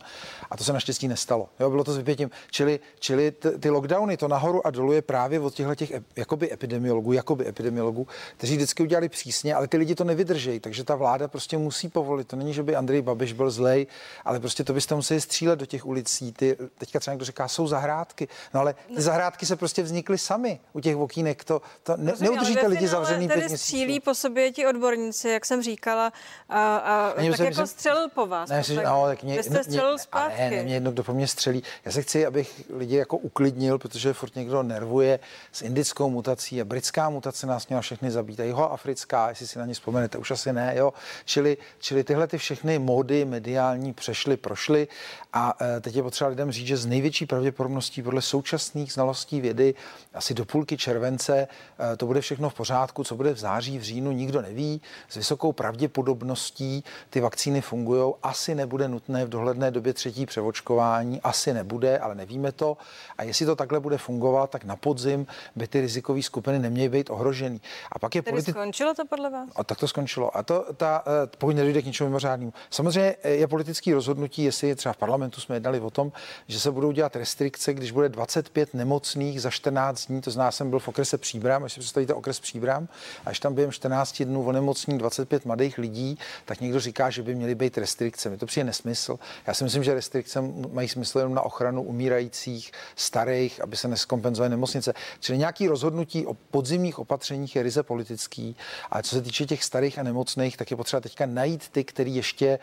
A 0.52 0.58
to 0.58 0.64
se 0.64 0.74
naštěstí 0.74 1.08
nestalo. 1.08 1.50
Jo, 1.60 1.70
bylo 1.70 1.84
to 1.84 1.94
s 1.94 1.98
vypětím. 1.98 2.32
Čili, 2.52 2.80
čili 3.00 3.32
t- 3.32 3.52
ty 3.52 3.70
lockdowny, 3.70 4.18
to 4.18 4.28
nahoru 4.28 4.68
a 4.68 4.70
dolů 4.70 4.92
je 4.94 5.02
právě 5.02 5.40
od 5.40 5.54
těchto 5.54 5.76
těch 5.76 5.92
jakoby 6.16 6.54
epidemiologů, 6.54 7.14
jakoby 7.14 7.48
epidemiologů, 7.48 8.08
kteří 8.38 8.56
vždycky 8.56 8.84
udělali 8.84 9.10
přísně, 9.10 9.56
ale 9.56 9.68
ty 9.68 9.78
lidi 9.78 9.96
to 9.96 10.04
nevydržejí. 10.04 10.60
Takže 10.60 10.84
ta 10.84 10.96
vláda 10.96 11.28
prostě 11.28 11.58
musí 11.58 11.90
povolit. 11.90 12.28
To 12.28 12.36
není, 12.36 12.54
že 12.54 12.64
by 12.64 12.76
Andrej 12.76 13.02
Babiš 13.02 13.34
byl 13.34 13.52
zlej, 13.52 13.88
ale 14.26 14.40
prostě 14.40 14.64
to 14.64 14.74
byste 14.74 14.96
museli 14.96 15.22
střílet 15.22 15.60
do 15.60 15.66
těch 15.66 15.86
ulicí. 15.86 16.32
Ty, 16.32 16.58
teďka 16.78 17.00
třeba 17.00 17.14
někdo 17.14 17.26
říká, 17.26 17.48
jsou 17.48 17.68
zahrádky. 17.68 18.28
No 18.54 18.60
ale 18.60 18.76
ty 18.96 19.02
zahrádky 19.02 19.46
se 19.46 19.56
prostě 19.56 19.84
vznikly 19.84 20.18
sami 20.18 20.60
u 20.74 20.80
těch 20.80 20.98
okýnek. 20.98 21.44
To, 21.44 21.62
to 21.84 21.98
ne, 21.98 22.14
neudržíte 22.20 22.68
lidi 22.68 22.88
zavřený 22.88 23.28
pět 23.28 23.48
měsíců. 23.48 24.02
po 24.04 24.16
sobě 24.16 24.39
oběti 24.40 24.68
odborníci, 24.68 25.30
jak 25.30 25.46
jsem 25.46 25.64
říkala, 25.64 26.14
a, 26.50 26.78
a 26.78 27.14
tak 27.14 27.36
jsem, 27.36 27.46
jako 27.46 27.56
jsem, 27.56 27.68
střelil 27.68 28.10
po 28.10 28.28
vás. 28.28 28.50
Ne, 28.50 28.64
tak, 28.76 28.86
no, 28.86 29.06
tak 29.06 29.24
mě, 29.24 29.38
vy 29.38 29.44
jste 29.44 29.64
střelil 29.64 29.94
mě, 29.94 30.00
zpátky. 30.00 30.42
Ne, 30.42 30.50
ne, 30.50 30.64
mě 30.64 30.74
jedno, 30.74 30.92
kdo 30.92 31.04
po 31.04 31.14
mě 31.14 31.28
střelí. 31.28 31.64
Já 31.86 31.92
se 31.92 32.02
chci, 32.02 32.26
abych 32.26 32.64
lidi 32.70 32.96
jako 32.96 33.18
uklidnil, 33.18 33.78
protože 33.78 34.14
furt 34.14 34.36
někdo 34.36 34.64
nervuje 34.64 35.20
s 35.52 35.62
indickou 35.62 36.10
mutací 36.10 36.62
a 36.62 36.66
britská 36.66 37.10
mutace 37.10 37.48
nás 37.48 37.68
měla 37.68 37.82
všechny 37.82 38.12
zabít. 38.12 38.40
A 38.40 38.44
jeho 38.44 38.72
africká, 38.72 39.30
jestli 39.30 39.48
si 39.48 39.60
na 39.60 39.66
ně 39.66 39.74
vzpomenete, 39.74 40.18
už 40.18 40.32
asi 40.32 40.54
ne, 40.54 40.74
jo. 40.78 40.94
Čili, 41.26 41.58
čili 41.80 42.04
tyhle 42.04 42.28
ty 42.28 42.38
všechny 42.38 42.80
módy 42.80 43.26
mediální 43.26 43.94
přešly, 43.94 44.38
prošly 44.38 44.88
a 45.34 45.54
e, 45.62 45.80
teď 45.80 45.96
je 45.96 46.04
potřeba 46.04 46.30
lidem 46.30 46.52
říct, 46.52 46.68
že 46.68 46.78
z 46.78 46.86
největší 46.86 47.26
pravděpodobností 47.26 48.02
podle 48.02 48.22
současných 48.22 48.94
znalostí 48.94 49.42
vědy 49.42 49.74
asi 50.14 50.34
do 50.34 50.46
půlky 50.46 50.78
července 50.78 51.48
e, 51.94 51.98
to 51.98 52.06
bude 52.06 52.22
všechno 52.22 52.50
v 52.50 52.54
pořádku, 52.54 53.04
co 53.04 53.16
bude 53.16 53.34
v 53.34 53.38
září, 53.38 53.78
v 53.78 53.82
říjnu, 53.82 54.12
nikdo 54.12 54.29
neví. 54.38 54.82
S 55.10 55.16
vysokou 55.16 55.52
pravděpodobností 55.52 56.84
ty 57.10 57.22
vakcíny 57.22 57.62
fungují. 57.62 58.14
Asi 58.24 58.56
nebude 58.56 58.88
nutné 58.88 59.26
v 59.26 59.30
dohledné 59.30 59.72
době 59.72 59.94
třetí 59.94 60.26
převočkování, 60.26 61.22
asi 61.22 61.54
nebude, 61.54 62.00
ale 62.00 62.16
nevíme 62.16 62.52
to. 62.52 62.78
A 63.18 63.24
jestli 63.24 63.46
to 63.46 63.56
takhle 63.56 63.80
bude 63.80 63.98
fungovat, 63.98 64.50
tak 64.50 64.64
na 64.64 64.76
podzim 64.76 65.28
by 65.56 65.68
ty 65.68 65.82
rizikové 65.82 66.22
skupiny 66.22 66.60
neměly 66.60 66.90
být 66.90 67.10
ohrožený. 67.10 67.62
A 67.92 68.00
pak 68.00 68.16
je 68.16 68.22
Tedy 68.22 68.38
politi- 68.38 68.52
skončilo 68.52 68.94
to 68.94 69.06
podle 69.06 69.30
vás? 69.30 69.50
A 69.56 69.64
tak 69.64 69.80
to 69.80 69.88
skončilo. 69.88 70.38
A 70.38 70.44
to, 70.44 70.66
ta, 70.78 71.04
e, 71.24 71.28
pokud 71.38 71.56
nedojde 71.56 71.82
k 71.82 71.86
něčemu 71.86 72.10
mimořádnému. 72.10 72.54
Samozřejmě 72.70 73.16
je 73.24 73.48
politický 73.48 73.94
rozhodnutí, 73.94 74.44
jestli 74.44 74.76
třeba 74.76 74.94
v 74.94 74.98
parlamentu 74.98 75.42
jsme 75.42 75.56
jednali 75.56 75.80
o 75.80 75.90
tom, 75.90 76.12
že 76.48 76.60
se 76.60 76.72
budou 76.72 76.92
dělat 76.92 77.16
restrikce, 77.16 77.74
když 77.74 77.92
bude 77.92 78.10
25 78.10 78.74
nemocných 78.74 79.42
za 79.42 79.50
14 79.50 80.06
dní, 80.06 80.22
to 80.22 80.32
zná, 80.32 80.52
jsem 80.52 80.70
byl 80.70 80.80
v 80.80 80.88
okrese 80.88 81.18
Příbram, 81.18 81.62
když 81.62 81.74
si 81.74 81.80
představíte 81.80 82.14
okres 82.14 82.40
Příbram, 82.40 82.88
až 83.26 83.40
tam 83.40 83.54
během 83.54 83.72
14 83.72 84.19
dnů 84.26 84.46
onemocní 84.46 84.98
25 84.98 85.46
mladých 85.46 85.78
lidí, 85.78 86.18
tak 86.46 86.62
někdo 86.62 86.80
říká, 86.80 87.10
že 87.10 87.24
by 87.24 87.36
měly 87.36 87.56
být 87.56 87.78
restrikce. 87.78 88.30
Mi 88.30 88.38
to 88.38 88.46
přijde 88.46 88.64
nesmysl. 88.64 89.20
Já 89.48 89.54
si 89.54 89.64
myslím, 89.64 89.84
že 89.84 89.94
restrikce 89.94 90.42
mají 90.72 90.88
smysl 90.88 91.18
jenom 91.18 91.34
na 91.34 91.42
ochranu 91.42 91.82
umírajících, 91.84 92.72
starých, 92.96 93.62
aby 93.62 93.78
se 93.78 93.88
neskompenzovaly 93.88 94.50
nemocnice. 94.50 94.94
Čili 95.20 95.38
nějaký 95.38 95.68
rozhodnutí 95.68 96.26
o 96.26 96.34
podzimních 96.34 97.00
opatřeních 97.00 97.56
je 97.56 97.64
ryze 97.64 97.84
politický, 97.84 98.56
ale 98.92 99.04
co 99.04 99.16
se 99.16 99.22
týče 99.22 99.46
těch 99.46 99.64
starých 99.64 100.00
a 100.00 100.04
nemocných, 100.04 100.58
tak 100.58 100.72
je 100.72 100.78
potřeba 100.78 101.02
teďka 101.02 101.26
najít 101.26 101.70
ty, 101.70 101.84
který 101.84 102.16
ještě 102.16 102.60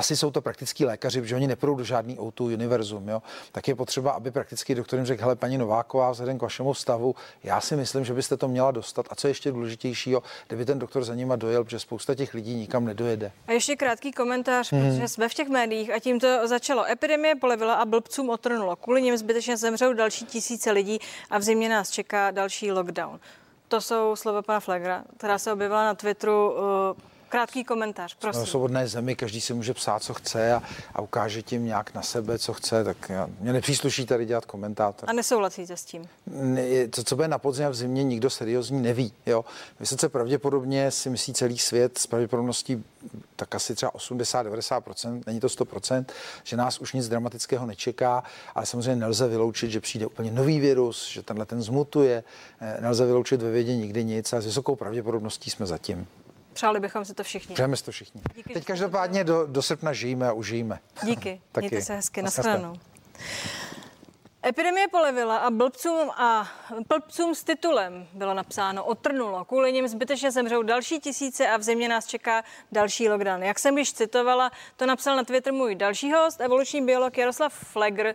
asi 0.00 0.16
jsou 0.16 0.30
to 0.30 0.40
praktický 0.40 0.84
lékaři, 0.84 1.20
protože 1.20 1.36
oni 1.36 1.46
nepůjdou 1.46 1.74
do 1.74 1.84
žádný 1.84 2.16
O2 2.16 2.54
univerzum, 2.54 3.08
jo, 3.08 3.22
tak 3.52 3.68
je 3.68 3.74
potřeba, 3.74 4.10
aby 4.10 4.30
praktický 4.30 4.74
doktor 4.74 4.98
jim 4.98 5.06
řekl, 5.06 5.22
hele, 5.22 5.36
paní 5.36 5.58
Nováková, 5.58 6.10
vzhledem 6.10 6.38
k 6.38 6.42
vašemu 6.42 6.74
stavu, 6.74 7.14
já 7.44 7.60
si 7.60 7.76
myslím, 7.76 8.04
že 8.04 8.14
byste 8.14 8.36
to 8.36 8.48
měla 8.48 8.70
dostat. 8.70 9.06
A 9.10 9.14
co 9.14 9.26
je 9.26 9.30
ještě 9.30 9.52
důležitějšího, 9.52 10.22
kdyby 10.46 10.64
ten 10.64 10.78
doktor 10.78 11.04
za 11.04 11.14
nima 11.14 11.36
dojel, 11.36 11.64
protože 11.64 11.78
spousta 11.78 12.14
těch 12.14 12.34
lidí 12.34 12.54
nikam 12.54 12.84
nedojede. 12.84 13.32
A 13.46 13.52
ještě 13.52 13.76
krátký 13.76 14.12
komentář, 14.12 14.72
hmm. 14.72 14.90
protože 14.90 15.08
jsme 15.08 15.28
v 15.28 15.34
těch 15.34 15.48
médiích 15.48 15.90
a 15.90 15.98
tím 15.98 16.20
to 16.20 16.48
začalo. 16.48 16.90
Epidemie 16.90 17.34
polevila 17.34 17.74
a 17.74 17.84
blbcům 17.84 18.30
otrnulo. 18.30 18.76
Kvůli 18.76 19.02
nim 19.02 19.16
zbytečně 19.16 19.56
zemřou 19.56 19.92
další 19.92 20.24
tisíce 20.24 20.70
lidí 20.70 20.98
a 21.30 21.38
v 21.38 21.42
zimě 21.42 21.68
nás 21.68 21.90
čeká 21.90 22.30
další 22.30 22.72
lockdown. 22.72 23.20
To 23.68 23.80
jsou 23.80 24.16
slova 24.16 24.42
pana 24.42 24.60
Flegra, 24.60 25.04
která 25.16 25.38
se 25.38 25.52
objevila 25.52 25.84
na 25.84 25.94
Twitteru 25.94 26.52
uh, 26.52 26.58
Krátký 27.30 27.64
komentář, 27.64 28.14
prosím. 28.14 28.38
Jsme 28.38 28.46
v 28.46 28.50
svobodné 28.50 28.88
zemi, 28.88 29.16
každý 29.16 29.40
si 29.40 29.54
může 29.54 29.74
psát, 29.74 30.02
co 30.02 30.14
chce 30.14 30.52
a, 30.52 30.62
a 30.94 31.00
ukáže 31.00 31.42
tím 31.42 31.64
nějak 31.64 31.94
na 31.94 32.02
sebe, 32.02 32.38
co 32.38 32.52
chce, 32.52 32.84
tak 32.84 33.08
já, 33.08 33.28
mě 33.40 33.52
nepřísluší 33.52 34.06
tady 34.06 34.26
dělat 34.26 34.44
komentátor. 34.44 35.10
A 35.10 35.12
nesouhlasíte 35.12 35.76
s 35.76 35.84
tím? 35.84 36.08
To, 36.90 37.04
co 37.04 37.16
bude 37.16 37.28
na 37.28 37.38
podzim 37.38 37.66
a 37.66 37.68
v 37.68 37.74
zimě, 37.74 38.04
nikdo 38.04 38.30
seriózní 38.30 38.82
neví. 38.82 39.12
Jo? 39.26 39.44
Vysoce 39.80 40.08
pravděpodobně 40.08 40.90
si 40.90 41.10
myslí 41.10 41.34
celý 41.34 41.58
svět 41.58 41.98
s 41.98 42.06
pravděpodobností 42.06 42.84
tak 43.36 43.54
asi 43.54 43.74
třeba 43.74 43.92
80-90%, 43.92 45.22
není 45.26 45.40
to 45.40 45.46
100%, 45.46 46.04
že 46.44 46.56
nás 46.56 46.78
už 46.78 46.92
nic 46.92 47.08
dramatického 47.08 47.66
nečeká, 47.66 48.22
ale 48.54 48.66
samozřejmě 48.66 48.96
nelze 48.96 49.28
vyloučit, 49.28 49.70
že 49.70 49.80
přijde 49.80 50.06
úplně 50.06 50.30
nový 50.30 50.60
virus, 50.60 51.08
že 51.08 51.22
tenhle 51.22 51.46
ten 51.46 51.62
zmutuje, 51.62 52.24
eh, 52.60 52.78
nelze 52.80 53.06
vyloučit 53.06 53.42
ve 53.42 53.50
vědě 53.50 53.76
nikdy 53.76 54.04
nic 54.04 54.32
a 54.32 54.40
s 54.40 54.46
vysokou 54.46 54.76
pravděpodobností 54.76 55.50
jsme 55.50 55.66
zatím. 55.66 56.06
Přáli 56.52 56.80
bychom 56.80 57.04
si 57.04 57.14
to 57.14 57.24
všichni. 57.24 57.54
Přejeme 57.54 57.76
si 57.76 57.84
to 57.84 57.90
všichni. 57.92 58.22
Díky, 58.36 58.54
Teď 58.54 58.64
každopádně 58.64 59.24
do, 59.24 59.46
do 59.46 59.62
srpna 59.62 59.92
žijeme 59.92 60.28
a 60.28 60.32
užijeme. 60.32 60.78
Díky. 61.04 61.40
Taky. 61.52 61.68
Mějte 61.68 61.86
se 61.86 61.94
hezky. 61.94 62.22
Naschledanou. 62.22 62.76
Epidemie 64.46 64.88
polevila 64.88 65.36
a 65.36 65.50
blbcům 65.50 66.10
a 66.10 66.48
blbcům 66.88 67.34
s 67.34 67.44
titulem 67.44 68.06
bylo 68.12 68.34
napsáno 68.34 68.84
otrnulo. 68.84 69.44
Kvůli 69.44 69.72
nim 69.72 69.88
zbytečně 69.88 70.30
zemřou 70.30 70.62
další 70.62 71.00
tisíce 71.00 71.48
a 71.48 71.56
v 71.56 71.62
zimě 71.62 71.88
nás 71.88 72.06
čeká 72.06 72.44
další 72.72 73.08
lockdown. 73.08 73.42
Jak 73.42 73.58
jsem 73.58 73.78
již 73.78 73.92
citovala, 73.92 74.50
to 74.76 74.86
napsal 74.86 75.16
na 75.16 75.24
Twitter 75.24 75.52
můj 75.52 75.74
další 75.74 76.12
host, 76.12 76.40
evoluční 76.40 76.82
biolog 76.86 77.18
Jaroslav 77.18 77.54
Flegr. 77.54 78.06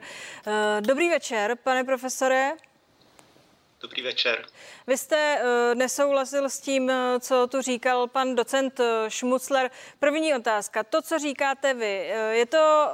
Eh, 0.48 0.82
dobrý 0.82 1.10
večer, 1.10 1.58
pane 1.63 1.84
profesore. 1.84 2.51
Dobrý 3.86 4.01
večer. 4.01 4.48
Vy 4.88 4.98
jste 4.98 5.39
uh, 5.39 5.75
nesouhlasil 5.75 6.50
s 6.50 6.60
tím, 6.60 6.84
uh, 6.84 7.20
co 7.20 7.48
tu 7.48 7.62
říkal 7.62 8.08
pan 8.08 8.36
docent 8.36 8.80
uh, 8.80 8.86
Šmucler. 9.08 9.72
První 10.00 10.36
otázka. 10.36 10.84
To, 10.84 11.01
co 11.01 11.20
říkáte 11.20 11.74
vy, 11.74 12.13
je 12.32 12.46
to 12.46 12.88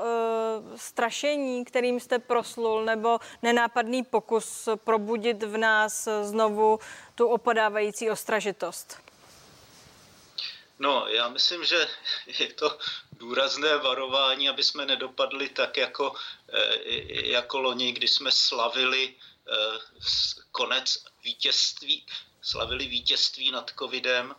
strašení, 0.75 1.65
kterým 1.65 1.99
jste 1.99 2.19
proslul, 2.19 2.85
nebo 2.85 3.19
nenápadný 3.41 4.03
pokus 4.03 4.69
probudit 4.75 5.43
v 5.43 5.57
nás 5.57 6.07
znovu 6.21 6.79
tu 7.15 7.27
opadávající 7.27 8.09
ostražitost? 8.09 8.97
No, 10.79 11.07
já 11.07 11.29
myslím, 11.29 11.63
že 11.63 11.87
je 12.39 12.53
to 12.53 12.77
důrazné 13.11 13.77
varování, 13.77 14.49
aby 14.49 14.63
jsme 14.63 14.85
nedopadli 14.85 15.49
tak 15.49 15.77
jako, 15.77 16.13
jako 17.09 17.59
loni, 17.59 17.91
kdy 17.91 18.07
jsme 18.07 18.31
slavili 18.31 19.13
Eh, 19.13 19.30
konec 20.51 21.03
vítězství, 21.23 22.05
slavili 22.41 22.87
vítězství 22.87 23.51
nad 23.51 23.71
covidem 23.79 24.35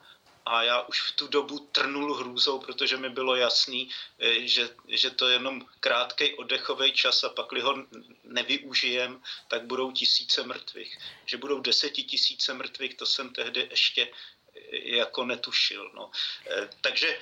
a 0.46 0.62
já 0.62 0.82
už 0.82 1.00
v 1.00 1.12
tu 1.12 1.26
dobu 1.26 1.58
trnul 1.58 2.14
hrůzou, 2.14 2.58
protože 2.58 2.96
mi 2.96 3.10
bylo 3.10 3.36
jasný, 3.36 3.90
eh, 4.18 4.46
že, 4.46 4.70
že 4.88 5.10
to 5.10 5.28
je 5.28 5.34
jenom 5.34 5.66
krátký 5.80 6.34
oddechový 6.34 6.92
čas 6.92 7.24
a 7.24 7.28
pak 7.28 7.52
ho 7.52 7.86
nevyužijem, 8.24 9.22
tak 9.48 9.66
budou 9.66 9.92
tisíce 9.92 10.42
mrtvých. 10.42 10.98
Že 11.26 11.36
budou 11.36 11.60
desetitisíce 11.60 12.54
mrtvých, 12.54 12.94
to 12.94 13.06
jsem 13.06 13.32
tehdy 13.32 13.68
ještě 13.70 14.02
eh, 14.06 14.96
jako 14.96 15.24
netušil. 15.24 15.90
No. 15.94 16.10
Takže 16.80 17.18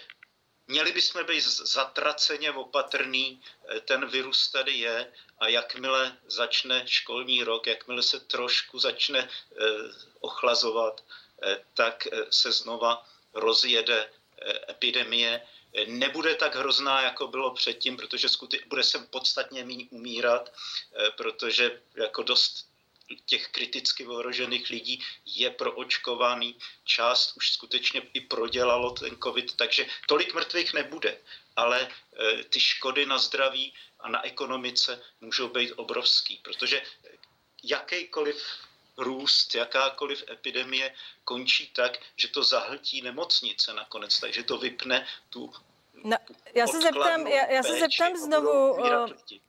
Měli 0.70 0.92
bychom 0.92 1.26
být 1.26 1.44
zatraceně 1.44 2.52
opatrný, 2.52 3.42
eh, 3.68 3.80
ten 3.80 4.06
virus 4.06 4.50
tady 4.50 4.72
je 4.72 5.12
a 5.40 5.48
jakmile 5.48 6.16
začne 6.26 6.82
školní 6.86 7.44
rok, 7.44 7.66
jakmile 7.66 8.02
se 8.02 8.20
trošku 8.20 8.78
začne 8.78 9.18
eh, 9.18 9.64
ochlazovat, 10.20 11.04
eh, 11.42 11.64
tak 11.74 12.08
se 12.30 12.52
znova 12.52 13.06
rozjede 13.34 14.10
epidemie. 14.70 15.42
Nebude 15.86 16.34
tak 16.34 16.56
hrozná, 16.56 17.02
jako 17.02 17.26
bylo 17.26 17.54
předtím, 17.54 17.96
protože 17.96 18.28
bude 18.66 18.84
se 18.84 18.98
podstatně 18.98 19.64
méně 19.64 19.86
umírat, 19.90 20.52
protože 21.16 21.80
jako 21.94 22.22
dost 22.22 22.69
těch 23.26 23.48
kriticky 23.48 24.06
ohrožených 24.06 24.70
lidí 24.70 25.04
je 25.24 25.50
proočkovaný, 25.50 26.58
část 26.84 27.36
už 27.36 27.52
skutečně 27.52 28.02
i 28.12 28.20
prodělalo 28.20 28.90
ten 28.90 29.16
covid, 29.22 29.56
takže 29.56 29.86
tolik 30.08 30.34
mrtvých 30.34 30.74
nebude, 30.74 31.18
ale 31.56 31.88
e, 31.88 32.44
ty 32.44 32.60
škody 32.60 33.06
na 33.06 33.18
zdraví 33.18 33.74
a 34.00 34.08
na 34.08 34.26
ekonomice 34.26 35.02
můžou 35.20 35.48
být 35.48 35.72
obrovský, 35.76 36.36
protože 36.36 36.82
jakýkoliv 37.62 38.44
růst, 38.96 39.54
jakákoliv 39.54 40.24
epidemie 40.30 40.94
končí 41.24 41.66
tak, 41.66 41.98
že 42.16 42.28
to 42.28 42.44
zahltí 42.44 43.02
nemocnice 43.02 43.74
nakonec, 43.74 44.20
takže 44.20 44.42
to 44.42 44.58
vypne 44.58 45.06
tu 45.30 45.52
No, 46.04 46.16
já 46.54 46.66
se 46.66 46.80
zeptám, 46.80 47.26
já, 47.26 47.46
já 47.46 47.62
se 47.62 47.78
zeptám 47.78 48.16
znovu. 48.16 48.76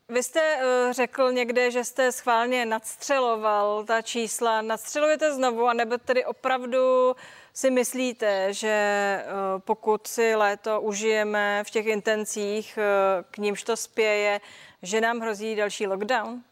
Vy 0.10 0.24
jste 0.24 0.56
uh, 0.56 0.92
řekl 0.92 1.32
někde, 1.32 1.72
že 1.72 1.84
jste 1.84 2.12
schválně 2.12 2.66
nadstřeloval 2.66 3.84
ta 3.84 4.02
čísla. 4.02 4.62
Nadstřelujete 4.62 5.34
znovu, 5.34 5.68
anebo 5.68 5.98
tedy 5.98 6.26
opravdu 6.26 7.16
si 7.54 7.72
myslíte, 7.72 8.54
že 8.54 9.24
uh, 9.26 9.62
pokud 9.62 10.08
si 10.08 10.36
léto 10.36 10.82
užijeme 10.82 11.64
v 11.68 11.70
těch 11.70 11.86
intencích, 11.86 12.78
uh, 12.78 13.24
k 13.32 13.38
nímž 13.38 13.64
to 13.64 13.78
spěje, 13.78 14.42
že 14.82 15.02
nám 15.02 15.20
hrozí 15.20 15.56
další 15.56 15.88
lockdown? 15.88 16.44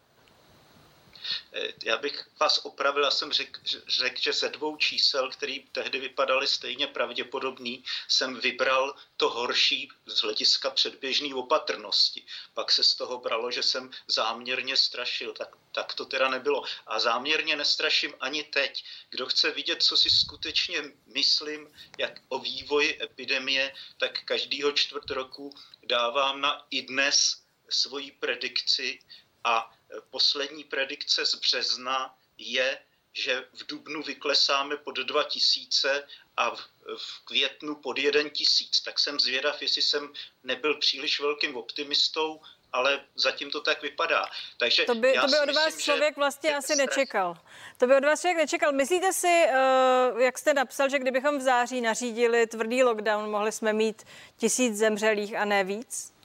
Eh, 1.53 1.73
já 1.83 1.97
bych 1.97 2.27
vás 2.39 2.57
opravil, 2.65 3.03
já 3.03 3.11
jsem 3.11 3.31
řekl, 3.31 3.59
řek, 3.87 4.19
že 4.19 4.33
ze 4.33 4.49
dvou 4.49 4.77
čísel, 4.77 5.29
který 5.29 5.59
tehdy 5.71 5.99
vypadaly 5.99 6.47
stejně 6.47 6.87
pravděpodobný, 6.87 7.83
jsem 8.07 8.39
vybral 8.39 8.95
to 9.17 9.29
horší 9.29 9.89
z 10.05 10.21
hlediska 10.21 10.69
předběžné 10.69 11.35
opatrnosti. 11.35 12.25
Pak 12.53 12.71
se 12.71 12.83
z 12.83 12.95
toho 12.95 13.17
bralo, 13.17 13.51
že 13.51 13.63
jsem 13.63 13.91
záměrně 14.07 14.77
strašil, 14.77 15.33
tak, 15.33 15.55
tak 15.71 15.93
to 15.93 16.05
teda 16.05 16.29
nebylo. 16.29 16.63
A 16.87 16.99
záměrně 16.99 17.55
nestraším 17.55 18.13
ani 18.19 18.43
teď. 18.43 18.83
Kdo 19.09 19.25
chce 19.25 19.51
vidět, 19.51 19.83
co 19.83 19.97
si 19.97 20.09
skutečně 20.09 20.83
myslím, 21.05 21.69
jak 21.97 22.21
o 22.29 22.39
vývoji 22.39 23.03
epidemie, 23.03 23.73
tak 23.97 24.23
každýho 24.23 24.71
čtvrt 24.71 25.09
roku 25.09 25.53
dávám 25.83 26.41
na 26.41 26.65
i 26.69 26.81
dnes 26.81 27.43
svoji 27.69 28.11
predikci 28.11 28.99
a 29.43 29.78
poslední 30.09 30.63
predikce 30.63 31.25
z 31.25 31.35
března 31.35 32.15
je, 32.37 32.79
že 33.13 33.45
v 33.53 33.65
dubnu 33.65 34.03
vyklesáme 34.03 34.77
pod 34.77 34.95
2000 34.95 36.07
a 36.37 36.55
v, 36.55 36.69
v 36.97 37.25
květnu 37.25 37.75
pod 37.75 37.97
1000. 38.33 38.81
Tak 38.81 38.99
jsem 38.99 39.19
zvědav, 39.19 39.61
jestli 39.61 39.81
jsem 39.81 40.13
nebyl 40.43 40.79
příliš 40.79 41.19
velkým 41.19 41.55
optimistou, 41.55 42.41
ale 42.73 43.05
zatím 43.15 43.51
to 43.51 43.61
tak 43.61 43.81
vypadá. 43.81 44.29
Takže 44.57 44.83
to 44.83 44.95
by, 44.95 45.13
to 45.21 45.27
by 45.27 45.39
od 45.39 45.55
vás 45.55 45.65
myslím, 45.65 45.83
člověk 45.83 46.17
vlastně 46.17 46.55
asi 46.55 46.73
stres... 46.73 46.77
nečekal. 46.77 47.37
To 47.77 47.87
by 47.87 47.95
od 47.95 48.05
vás 48.05 48.21
člověk 48.21 48.37
nečekal. 48.37 48.71
Myslíte 48.71 49.13
si, 49.13 49.45
uh, 50.13 50.21
jak 50.21 50.37
jste 50.37 50.53
napsal, 50.53 50.89
že 50.89 50.99
kdybychom 50.99 51.39
v 51.39 51.41
září 51.41 51.81
nařídili 51.81 52.47
tvrdý 52.47 52.83
lockdown, 52.83 53.29
mohli 53.29 53.51
jsme 53.51 53.73
mít 53.73 54.03
tisíc 54.37 54.77
zemřelých 54.77 55.35
a 55.35 55.45
ne 55.45 55.63
víc? 55.63 56.18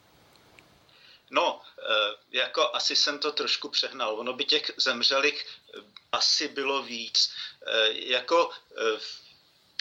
No, 1.30 1.62
Eh, 1.84 2.14
jako 2.30 2.74
asi 2.74 2.96
jsem 2.96 3.18
to 3.18 3.32
trošku 3.32 3.68
přehnal. 3.68 4.20
Ono 4.20 4.32
by 4.32 4.44
těch 4.44 4.70
zemřelých 4.76 5.46
eh, 5.46 5.80
asi 6.12 6.48
bylo 6.48 6.82
víc. 6.82 7.32
Eh, 7.66 7.88
jako 7.92 8.50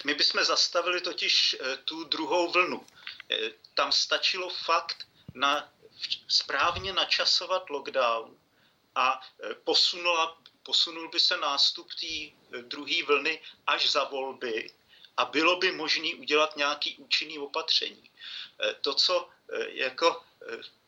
my 0.06 0.14
bychom 0.14 0.44
zastavili 0.44 1.02
totiž 1.02 1.56
tu 1.86 2.04
druhou 2.04 2.52
vlnu. 2.52 2.86
Tam 3.74 3.92
stačilo 3.92 4.50
fakt 4.50 5.08
na, 5.34 5.74
správně 6.28 6.94
načasovat 6.94 7.70
lockdown 7.70 8.38
a 8.96 9.22
posunula, 9.64 10.38
posunul 10.64 11.10
by 11.10 11.20
se 11.20 11.38
nástup 11.38 11.88
té 11.94 12.36
druhé 12.62 13.04
vlny 13.04 13.42
až 13.68 13.92
za 13.92 14.04
volby 14.04 14.72
a 15.18 15.26
bylo 15.26 15.56
by 15.56 15.72
možné 15.72 16.16
udělat 16.16 16.56
nějaký 16.56 16.96
účinný 16.98 17.40
opatření. 17.40 18.12
To, 18.82 18.94
co 18.94 19.30
jako 19.68 20.24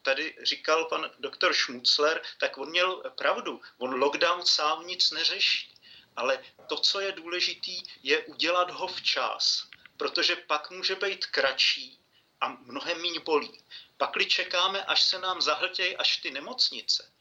tady 0.05 0.35
říkal 0.43 0.85
pan 0.85 1.11
doktor 1.19 1.53
Schmutzler, 1.53 2.21
tak 2.39 2.57
on 2.57 2.69
měl 2.69 3.03
pravdu. 3.17 3.61
On 3.77 3.99
lockdown 3.99 4.45
sám 4.45 4.87
nic 4.87 5.11
neřeší. 5.11 5.75
Ale 6.15 6.43
to, 6.67 6.77
co 6.77 6.99
je 6.99 7.11
důležitý, 7.11 7.83
je 8.03 8.25
udělat 8.25 8.71
ho 8.71 8.87
včas, 8.87 9.67
protože 9.97 10.35
pak 10.35 10.71
může 10.71 10.95
být 10.95 11.25
kratší 11.25 11.99
a 12.41 12.47
mnohem 12.47 13.01
méně 13.01 13.19
bolí. 13.19 13.63
Pakli 13.97 14.25
čekáme, 14.25 14.83
až 14.83 15.03
se 15.03 15.19
nám 15.19 15.41
zahltějí 15.41 15.97
až 15.97 16.17
ty 16.17 16.31
nemocnice, 16.31 17.11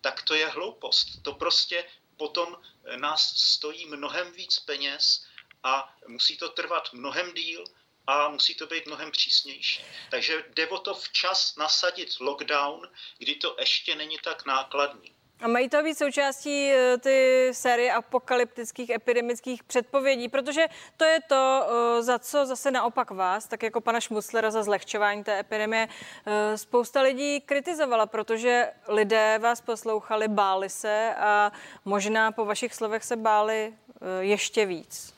tak 0.00 0.22
to 0.22 0.34
je 0.34 0.46
hloupost. 0.48 1.22
To 1.22 1.32
prostě 1.32 1.84
potom 2.16 2.56
nás 2.96 3.36
stojí 3.36 3.86
mnohem 3.86 4.32
víc 4.32 4.58
peněz 4.58 5.26
a 5.62 5.96
musí 6.06 6.36
to 6.36 6.48
trvat 6.48 6.92
mnohem 6.92 7.34
díl 7.34 7.64
a 8.06 8.28
musí 8.28 8.54
to 8.54 8.66
být 8.66 8.86
mnohem 8.86 9.10
přísnější. 9.10 9.84
Takže 10.10 10.44
jde 10.54 10.68
o 10.68 10.78
to 10.78 10.94
včas 10.94 11.56
nasadit 11.56 12.08
lockdown, 12.20 12.88
kdy 13.18 13.34
to 13.34 13.56
ještě 13.60 13.94
není 13.94 14.18
tak 14.24 14.46
nákladný. 14.46 15.14
A 15.40 15.48
mají 15.48 15.68
to 15.68 15.82
být 15.82 15.98
součástí 15.98 16.70
eh, 16.70 16.98
ty 16.98 17.48
série 17.52 17.92
apokalyptických 17.92 18.90
epidemických 18.90 19.62
předpovědí, 19.62 20.28
protože 20.28 20.66
to 20.96 21.04
je 21.04 21.20
to, 21.28 21.66
eh, 21.66 22.02
za 22.02 22.18
co 22.18 22.46
zase 22.46 22.70
naopak 22.70 23.10
vás, 23.10 23.46
tak 23.46 23.62
jako 23.62 23.80
pana 23.80 24.00
Šmuclera 24.00 24.50
za 24.50 24.62
zlehčování 24.62 25.24
té 25.24 25.38
epidemie, 25.38 25.88
eh, 26.26 26.58
spousta 26.58 27.00
lidí 27.00 27.40
kritizovala, 27.40 28.06
protože 28.06 28.72
lidé 28.88 29.38
vás 29.38 29.60
poslouchali, 29.60 30.28
báli 30.28 30.70
se 30.70 31.14
a 31.14 31.52
možná 31.84 32.32
po 32.32 32.44
vašich 32.44 32.74
slovech 32.74 33.04
se 33.04 33.16
báli 33.16 33.74
ještě 34.20 34.66
víc. 34.66 35.13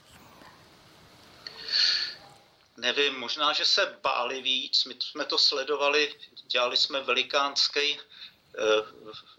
Nevím, 2.76 3.18
možná, 3.18 3.52
že 3.52 3.64
se 3.64 3.98
báli 4.02 4.42
víc. 4.42 4.84
My 4.84 4.94
jsme 5.00 5.24
to 5.24 5.38
sledovali, 5.38 6.14
dělali 6.42 6.76
jsme 6.76 7.00
velikánský 7.00 7.98
eh, 7.98 8.00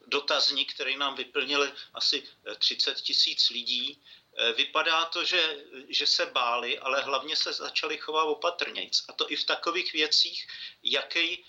dotazník, 0.08 0.74
který 0.74 0.98
nám 0.98 1.16
vyplnili 1.16 1.72
asi 1.94 2.24
30 2.60 3.02
tisíc 3.02 3.50
lidí. 3.50 4.02
Eh, 4.38 4.54
vypadá 4.54 5.06
to, 5.06 5.26
že, 5.26 5.58
že 5.90 6.08
se 6.08 6.26
báli, 6.26 6.80
ale 6.80 7.02
hlavně 7.02 7.36
se 7.36 7.54
začali 7.54 7.98
chovat 7.98 8.24
opatrnějc. 8.24 9.04
A 9.08 9.14
to 9.14 9.32
i 9.32 9.36
v 9.36 9.46
takových 9.46 9.94
věcích, 9.94 10.48
jaký, 10.84 11.46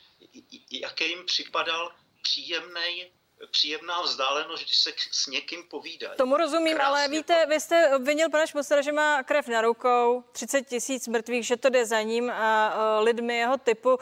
jaký 0.71 1.09
jim 1.09 1.27
připadal 1.27 1.95
příjemný 2.23 3.13
příjemná 3.47 4.03
vzdálenost, 4.03 4.65
když 4.65 4.77
se 4.77 4.91
s 5.11 5.27
někým 5.27 5.63
povídá. 5.63 6.15
Tomu 6.17 6.37
rozumím, 6.37 6.77
Krásně 6.77 6.89
ale 6.89 7.09
víte, 7.09 7.43
to... 7.43 7.49
vy 7.49 7.61
jste 7.61 7.97
obvinil 7.97 8.31
pana 8.31 8.47
Šmostera, 8.47 8.83
že 8.83 8.93
má 8.93 9.23
krev 9.23 9.49
na 9.49 9.61
rukou, 9.61 10.25
30 10.33 10.63
tisíc 10.63 11.09
mrtvých, 11.09 11.47
že 11.47 11.57
to 11.57 11.69
jde 11.71 11.87
za 11.87 12.03
ním 12.03 12.31
a 12.31 12.75
uh, 12.75 13.05
lidmi 13.05 13.37
jeho 13.37 13.59
typu. 13.59 13.89
Uh, 13.89 13.99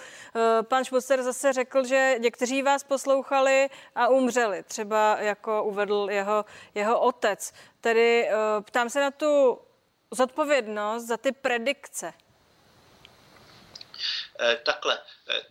pan 0.63 0.85
Šmoster 0.85 1.23
zase 1.23 1.53
řekl, 1.53 1.85
že 1.85 2.15
někteří 2.19 2.63
vás 2.63 2.85
poslouchali 2.85 3.69
a 3.95 4.09
umřeli, 4.09 4.63
třeba 4.63 5.17
jako 5.21 5.65
uvedl 5.65 6.09
jeho, 6.11 6.45
jeho 6.75 7.01
otec. 7.01 7.53
Tedy 7.81 8.29
uh, 8.29 8.65
ptám 8.65 8.91
se 8.91 9.01
na 9.01 9.11
tu 9.11 9.59
zodpovědnost 10.11 11.05
za 11.05 11.17
ty 11.17 11.33
predikce. 11.33 12.15
Takhle, 14.63 15.03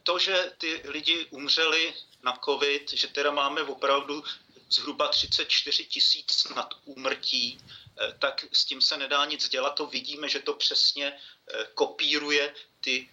to, 0.04 0.20
že 0.20 0.52
ty 0.58 0.82
lidi 0.86 1.28
umřeli 1.30 1.94
na 2.24 2.40
COVID, 2.46 2.94
že 2.94 3.08
teda 3.08 3.32
máme 3.32 3.62
opravdu 3.62 4.24
zhruba 4.70 5.08
34 5.08 5.86
tisíc 5.86 6.48
nad 6.56 6.74
úmrtí, 6.86 7.58
eh, 7.58 8.16
tak 8.20 8.46
s 8.54 8.66
tím 8.66 8.82
se 8.82 8.98
nedá 8.98 9.26
nic 9.26 9.50
dělat. 9.50 9.76
To 9.76 9.86
vidíme, 9.86 10.30
že 10.30 10.40
to 10.40 10.54
přesně 10.54 11.14
eh, 11.14 11.66
kopíruje 11.74 12.56
ty 12.82 13.10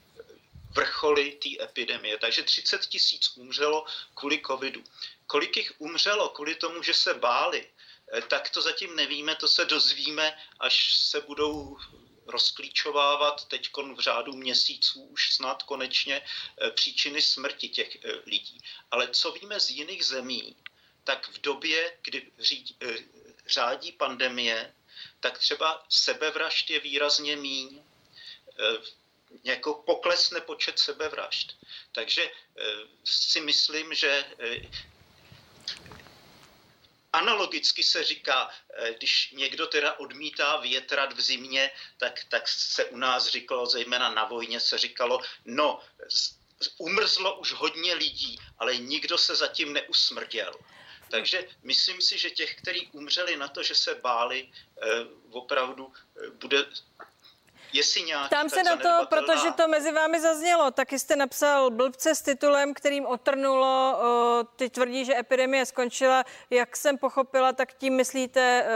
vrcholy 0.70 1.38
té 1.42 1.64
epidemie. 1.64 2.18
Takže 2.18 2.42
30 2.42 2.86
tisíc 2.86 3.36
umřelo 3.36 3.84
kvůli 4.14 4.42
covidu. 4.46 4.84
Kolik 5.26 5.56
jich 5.56 5.72
umřelo 5.78 6.28
kvůli 6.28 6.54
tomu, 6.54 6.82
že 6.82 6.94
se 6.94 7.14
báli, 7.14 7.68
eh, 8.12 8.22
tak 8.22 8.50
to 8.50 8.62
zatím 8.62 8.96
nevíme, 8.96 9.34
to 9.34 9.48
se 9.48 9.64
dozvíme, 9.64 10.38
až 10.60 10.94
se 10.94 11.20
budou 11.20 11.76
rozklíčovávat 12.32 13.44
teď 13.48 13.68
v 13.94 14.00
řádu 14.00 14.32
měsíců 14.32 15.02
už 15.02 15.34
snad 15.34 15.62
konečně 15.62 16.22
eh, 16.22 16.70
příčiny 16.70 17.22
smrti 17.22 17.68
těch 17.68 17.96
eh, 17.96 18.12
lidí. 18.26 18.60
Ale 18.90 19.08
co 19.08 19.32
víme 19.32 19.60
z 19.60 19.70
jiných 19.70 20.04
zemí, 20.04 20.56
tak 21.04 21.28
v 21.28 21.40
době, 21.40 21.98
kdy 22.02 22.30
eh, 22.80 22.94
řádí 23.46 23.92
pandemie, 23.92 24.74
tak 25.20 25.38
třeba 25.38 25.84
sebevražd 25.88 26.70
je 26.70 26.80
výrazně 26.80 27.36
míň, 27.36 27.82
jako 29.44 29.74
poklesne 29.74 30.40
počet 30.40 30.78
sebevražd. 30.78 31.56
Takže 31.92 32.30
si 33.04 33.40
myslím, 33.40 33.94
že 33.94 34.24
Analogicky 37.12 37.82
se 37.82 38.04
říká, 38.04 38.50
eh, 38.74 38.94
když 38.94 39.30
někdo 39.32 39.66
teda 39.66 39.98
odmítá 39.98 40.56
větrat 40.56 41.12
v 41.12 41.20
zimě, 41.20 41.70
tak, 41.96 42.24
tak 42.28 42.48
se 42.48 42.84
u 42.84 42.96
nás 42.96 43.26
říkalo, 43.26 43.66
zejména 43.66 44.14
na 44.14 44.24
vojně 44.24 44.60
se 44.60 44.78
říkalo, 44.78 45.20
no, 45.44 45.80
umrzlo 46.78 47.38
už 47.38 47.52
hodně 47.52 47.94
lidí, 47.94 48.38
ale 48.58 48.76
nikdo 48.76 49.18
se 49.18 49.36
zatím 49.36 49.72
neusmrděl. 49.72 50.52
Takže 51.10 51.48
myslím 51.62 52.00
si, 52.00 52.18
že 52.18 52.30
těch, 52.30 52.56
kteří 52.56 52.88
umřeli 52.92 53.36
na 53.36 53.48
to, 53.48 53.62
že 53.62 53.74
se 53.74 53.94
báli, 53.94 54.48
eh, 54.48 54.86
opravdu 55.30 55.92
eh, 55.92 56.30
bude 56.30 56.66
Jestli 57.72 58.02
nějaký, 58.02 58.30
Tam 58.30 58.50
se 58.50 58.62
na 58.62 58.76
to, 58.76 59.06
protože 59.06 59.50
to 59.56 59.68
mezi 59.68 59.92
vámi 59.92 60.20
zaznělo. 60.20 60.70
Taky 60.70 60.98
jste 60.98 61.16
napsal 61.16 61.70
blbce 61.70 62.14
s 62.14 62.22
titulem, 62.22 62.74
kterým 62.74 63.06
otrnulo. 63.06 63.98
Ty 64.56 64.70
tvrdí, 64.70 65.04
že 65.04 65.18
epidemie 65.18 65.66
skončila. 65.66 66.24
Jak 66.50 66.76
jsem 66.76 66.98
pochopila, 66.98 67.52
tak 67.52 67.72
tím 67.72 67.96
myslíte 67.96 68.40
e, 68.40 68.66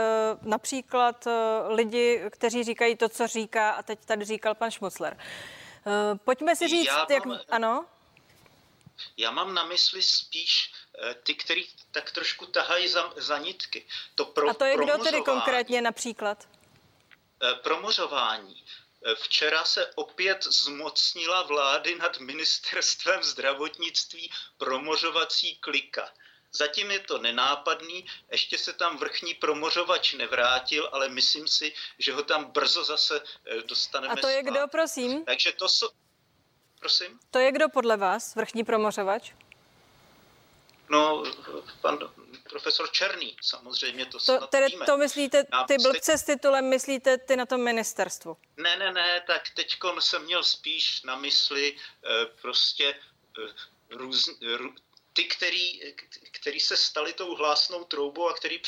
například 0.41 1.27
e, 1.27 1.31
lidi, 1.67 2.21
kteří 2.29 2.63
říkají 2.63 2.95
to, 2.95 3.09
co 3.09 3.27
říká 3.27 3.71
a 3.71 3.83
teď 3.83 4.05
tady 4.05 4.25
říkal 4.25 4.55
pan 4.55 4.71
Šmucler. 4.71 5.17
E, 5.17 6.15
pojďme 6.15 6.55
si 6.55 6.67
říct, 6.67 6.87
Já 6.87 7.05
jak... 7.09 7.25
Mám... 7.25 7.39
Ano? 7.49 7.85
Já 9.17 9.31
mám 9.31 9.53
na 9.53 9.63
mysli 9.63 10.01
spíš 10.01 10.71
ty, 11.23 11.35
kteří 11.35 11.69
tak 11.91 12.11
trošku 12.11 12.45
tahají 12.45 12.87
za, 12.87 13.13
za 13.15 13.37
nitky. 13.37 13.85
To 14.15 14.25
pro, 14.25 14.49
a 14.49 14.53
to 14.53 14.65
je 14.65 14.77
kdo 14.77 14.97
tedy 14.97 15.21
konkrétně 15.21 15.81
například? 15.81 16.47
Promořování. 17.63 18.63
Včera 19.15 19.65
se 19.65 19.91
opět 19.95 20.43
zmocnila 20.43 21.43
vlády 21.43 21.95
nad 21.95 22.19
ministerstvem 22.19 23.23
zdravotnictví 23.23 24.31
promořovací 24.57 25.55
klika. 25.55 26.09
Zatím 26.51 26.91
je 26.91 26.99
to 26.99 27.17
nenápadný, 27.17 28.05
ještě 28.31 28.57
se 28.57 28.73
tam 28.73 28.97
vrchní 28.97 29.33
promořovač 29.33 30.13
nevrátil, 30.13 30.89
ale 30.91 31.09
myslím 31.09 31.47
si, 31.47 31.73
že 31.99 32.13
ho 32.13 32.23
tam 32.23 32.45
brzo 32.45 32.83
zase 32.83 33.21
eh, 33.45 33.61
dostaneme. 33.61 34.13
A 34.13 34.15
to 34.15 34.27
je 34.27 34.43
kdo, 34.43 34.59
prosím? 34.71 35.25
Takže 35.25 35.51
to 35.51 35.69
jsou... 35.69 35.89
Prosím? 36.79 37.19
To 37.31 37.39
je 37.39 37.51
kdo 37.51 37.69
podle 37.69 37.97
vás, 37.97 38.35
vrchní 38.35 38.63
promořovač? 38.63 39.33
No, 40.89 41.23
pan 41.81 41.99
profesor 42.49 42.91
Černý, 42.91 43.37
samozřejmě 43.41 44.05
to 44.05 44.19
to, 44.19 44.47
tedy 44.47 44.67
víme. 44.67 44.85
to 44.85 44.97
myslíte, 44.97 45.43
ty 45.67 45.77
blbce 45.83 46.17
s 46.17 46.23
titulem, 46.23 46.69
myslíte 46.69 47.17
ty 47.17 47.35
na 47.35 47.45
tom 47.45 47.63
ministerstvu? 47.63 48.37
Ne, 48.57 48.75
ne, 48.75 48.91
ne, 48.91 49.23
tak 49.27 49.41
teď 49.55 49.77
jsem 49.99 50.23
měl 50.23 50.43
spíš 50.43 51.03
na 51.03 51.15
mysli 51.15 51.75
eh, 51.75 52.25
prostě 52.41 52.95
eh, 53.39 53.51
růz, 53.89 54.29
ty, 55.17 55.25
který, 55.25 55.81
který 56.31 56.59
se 56.59 56.77
stali 56.77 57.13
tou 57.13 57.35
hlásnou 57.35 57.83
troubou 57.83 58.29
a 58.29 58.33
který 58.33 58.61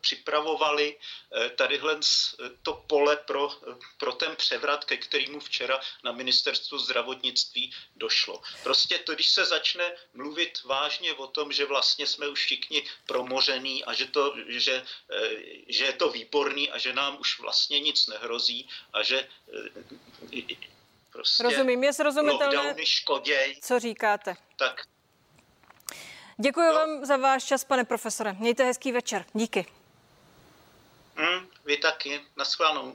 připravovali 0.00 0.96
eh, 0.96 1.50
tadyhle 1.50 2.00
eh, 2.00 2.50
to 2.62 2.72
pole 2.86 3.16
pro, 3.16 3.52
eh, 3.52 3.74
pro 3.98 4.12
ten 4.12 4.36
převrat, 4.36 4.84
ke 4.84 4.96
kterému 4.96 5.40
včera 5.40 5.80
na 6.04 6.12
ministerstvu 6.12 6.78
zdravotnictví 6.78 7.72
došlo. 7.96 8.42
Prostě 8.62 8.98
to, 8.98 9.14
když 9.14 9.28
se 9.28 9.44
začne 9.44 9.92
mluvit 10.14 10.64
vážně 10.64 11.14
o 11.14 11.26
tom, 11.26 11.52
že 11.52 11.66
vlastně 11.66 12.06
jsme 12.06 12.28
už 12.28 12.44
všichni 12.44 12.88
promořený 13.06 13.84
a 13.84 13.92
že, 13.92 14.06
to, 14.06 14.34
že, 14.48 14.84
že 15.68 15.84
je 15.84 15.92
to 15.92 16.10
výborný 16.10 16.70
a 16.70 16.78
že 16.78 16.92
nám 16.92 17.20
už 17.20 17.40
vlastně 17.40 17.80
nic 17.80 18.06
nehrozí 18.06 18.68
a 18.92 19.02
že 19.02 19.28
prostě 21.12 21.42
Rozumím, 21.42 21.84
je 21.84 21.92
srozumitelné, 21.92 22.74
co 23.60 23.78
říkáte. 23.78 24.36
Tak 24.56 24.86
Děkuji 26.40 26.68
no. 26.68 26.74
vám 26.74 27.04
za 27.04 27.16
váš 27.16 27.44
čas, 27.44 27.64
pane 27.64 27.84
profesore. 27.84 28.32
Mějte 28.32 28.64
hezký 28.64 28.92
večer. 28.92 29.24
Díky. 29.32 29.66
Mm, 31.16 31.46
vy 31.64 31.76
taky. 31.76 32.20
Naschválenou. 32.36 32.94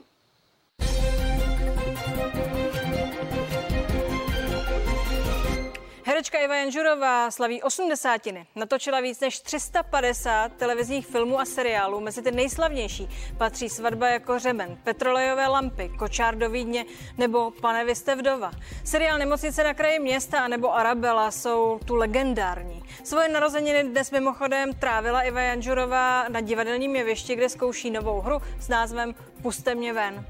Herečka 6.16 6.38
Iva 6.38 6.56
Janžurová 6.56 7.30
slaví 7.30 7.62
osmdesátiny. 7.62 8.46
Natočila 8.54 9.00
víc 9.00 9.20
než 9.20 9.40
350 9.40 10.52
televizních 10.52 11.06
filmů 11.06 11.40
a 11.40 11.44
seriálů. 11.44 12.00
Mezi 12.00 12.22
ty 12.22 12.30
nejslavnější 12.30 13.08
patří 13.38 13.68
Svatba 13.68 14.08
jako 14.08 14.38
řemen, 14.38 14.78
Petrolejové 14.84 15.46
lampy, 15.46 15.90
Kočár 15.98 16.38
do 16.38 16.50
Vídně 16.50 16.84
nebo 17.18 17.50
Pane 17.50 17.84
vy 17.84 17.94
jste 17.94 18.16
vdova. 18.16 18.50
Seriál 18.84 19.18
Nemocnice 19.18 19.64
na 19.64 19.74
kraji 19.74 19.98
města 19.98 20.48
nebo 20.48 20.74
Arabela 20.74 21.30
jsou 21.30 21.80
tu 21.84 21.94
legendární. 21.94 22.82
Svoje 23.04 23.28
narozeniny 23.28 23.84
dnes 23.84 24.10
mimochodem 24.10 24.72
trávila 24.72 25.22
Iva 25.22 25.40
Janžurová 25.40 26.28
na 26.28 26.40
divadelním 26.40 26.96
jevišti, 26.96 27.36
kde 27.36 27.48
zkouší 27.48 27.90
novou 27.90 28.20
hru 28.20 28.38
s 28.60 28.68
názvem 28.68 29.14
Puste 29.42 29.74
mě 29.74 29.92
ven. 29.92 30.26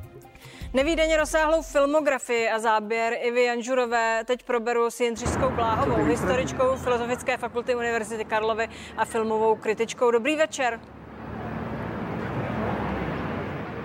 Nevýdeně 0.75 1.17
rozsáhlou 1.17 1.63
filmografii 1.63 2.51
a 2.51 2.59
záběr 2.59 3.17
Ivy 3.23 3.45
Janžurové 3.45 4.25
teď 4.25 4.43
proberu 4.43 4.91
s 4.91 5.01
Jindřišskou 5.01 5.51
Bláhovou, 5.51 6.05
historičkou 6.05 6.77
Filozofické 6.77 7.37
fakulty 7.37 7.75
Univerzity 7.75 8.25
Karlovy 8.25 8.69
a 8.97 9.05
filmovou 9.05 9.57
kritičkou. 9.57 10.11
Dobrý 10.11 10.37
večer. 10.37 10.81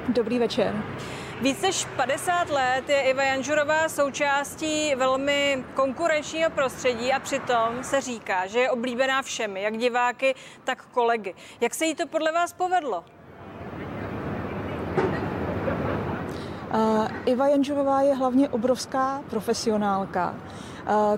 Dobrý 0.08 0.40
večer. 0.40 0.84
Víc 1.42 1.62
než 1.62 1.86
50 1.86 2.50
let 2.50 2.90
je 2.90 3.02
Iva 3.02 3.24
Janžurová 3.24 3.90
součástí 3.90 4.96
velmi 4.96 5.64
konkurenčního 5.74 6.50
prostředí 6.50 7.14
a 7.14 7.20
přitom 7.20 7.84
se 7.84 8.02
říká, 8.02 8.48
že 8.48 8.60
je 8.60 8.72
oblíbená 8.72 9.22
všemi, 9.22 9.62
jak 9.62 9.78
diváky, 9.78 10.36
tak 10.64 10.86
kolegy. 10.86 11.36
Jak 11.62 11.74
se 11.74 11.86
jí 11.86 11.96
to 11.96 12.08
podle 12.08 12.32
vás 12.32 12.54
povedlo? 12.54 13.04
Iva 17.26 17.48
Janžurová 17.48 18.02
je 18.02 18.16
hlavně 18.16 18.50
obrovská 18.50 19.22
profesionálka, 19.30 20.36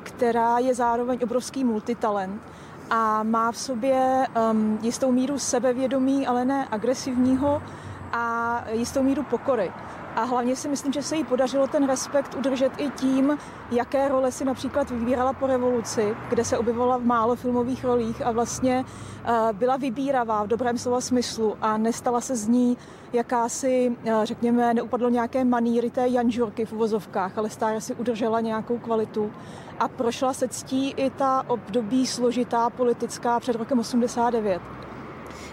která 0.04 0.60
je 0.60 0.76
zároveň 0.76 1.20
obrovský 1.24 1.64
multitalent 1.64 2.42
a 2.90 3.24
má 3.24 3.52
v 3.52 3.58
sobě 3.58 4.28
um, 4.52 4.80
jistou 4.82 5.12
míru 5.12 5.40
sebevědomí, 5.40 6.28
ale 6.28 6.46
ne 6.46 6.68
agresivního 6.72 7.62
a 8.12 8.64
jistou 8.72 9.04
míru 9.04 9.24
pokory. 9.24 9.72
A 10.16 10.24
hlavně 10.24 10.56
si 10.56 10.68
myslím, 10.68 10.94
že 10.94 11.04
se 11.04 11.16
jí 11.16 11.24
podařilo 11.24 11.68
ten 11.68 11.88
respekt 11.88 12.36
udržet 12.36 12.72
i 12.78 12.90
tím, 12.90 13.38
jaké 13.72 14.08
role 14.08 14.32
si 14.32 14.46
například 14.46 14.90
vybírala 14.90 15.34
po 15.34 15.48
revoluci, 15.48 16.16
kde 16.30 16.46
se 16.46 16.58
objevovala 16.58 16.98
v 16.98 17.04
málo 17.04 17.36
filmových 17.36 17.84
rolích 17.84 18.26
a 18.26 18.32
vlastně 18.32 18.86
uh, 18.86 19.52
byla 19.52 19.78
vybíravá 19.78 20.44
v 20.44 20.48
dobrém 20.48 20.78
slova 20.78 21.02
smyslu 21.02 21.58
a 21.62 21.78
nestala 21.78 22.22
se 22.22 22.36
z 22.36 22.48
ní 22.48 22.78
jakási, 23.14 23.96
uh, 24.06 24.24
řekněme, 24.24 24.74
neupadlo 24.74 25.10
nějaké 25.10 25.44
maníry 25.44 25.90
té 25.90 26.08
janžurky 26.08 26.66
v 26.66 26.74
uvozovkách, 26.74 27.38
ale 27.38 27.50
stále 27.50 27.82
si 27.82 27.96
udržela 27.96 28.42
nějakou 28.42 28.78
kvalitu 28.78 29.32
a 29.80 29.88
prošla 29.88 30.34
se 30.34 30.48
ctí 30.48 30.92
i 30.92 31.10
ta 31.10 31.44
období 31.48 32.08
složitá 32.08 32.70
politická 32.70 33.40
před 33.40 33.56
rokem 33.56 33.80
89. 33.80 34.62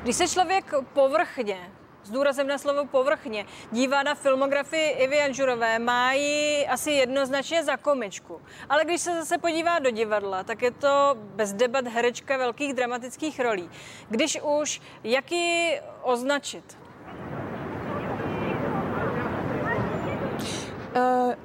Když 0.03 0.17
se 0.17 0.29
člověk 0.29 0.75
povrchně 0.95 1.57
s 2.05 2.11
důrazem 2.11 2.47
na 2.47 2.59
slovo 2.59 2.87
povrchně, 2.87 3.47
dívá 3.73 4.03
na 4.03 4.15
filmografii 4.15 4.91
Ivy 4.91 5.17
Janžurové, 5.17 5.79
má 5.79 6.13
ji 6.13 6.67
asi 6.67 6.91
jednoznačně 6.91 7.65
za 7.65 7.77
komičku. 7.77 8.43
Ale 8.69 8.85
když 8.85 9.01
se 9.01 9.15
zase 9.15 9.39
podívá 9.39 9.79
do 9.79 9.91
divadla, 9.91 10.45
tak 10.45 10.63
je 10.63 10.71
to 10.71 11.17
bez 11.21 11.53
debat 11.53 11.87
herečka 11.87 12.37
velkých 12.37 12.75
dramatických 12.75 13.41
rolí. 13.41 13.71
Když 14.09 14.39
už, 14.43 14.81
jak 15.05 15.33
ji 15.33 15.81
označit? 16.03 16.79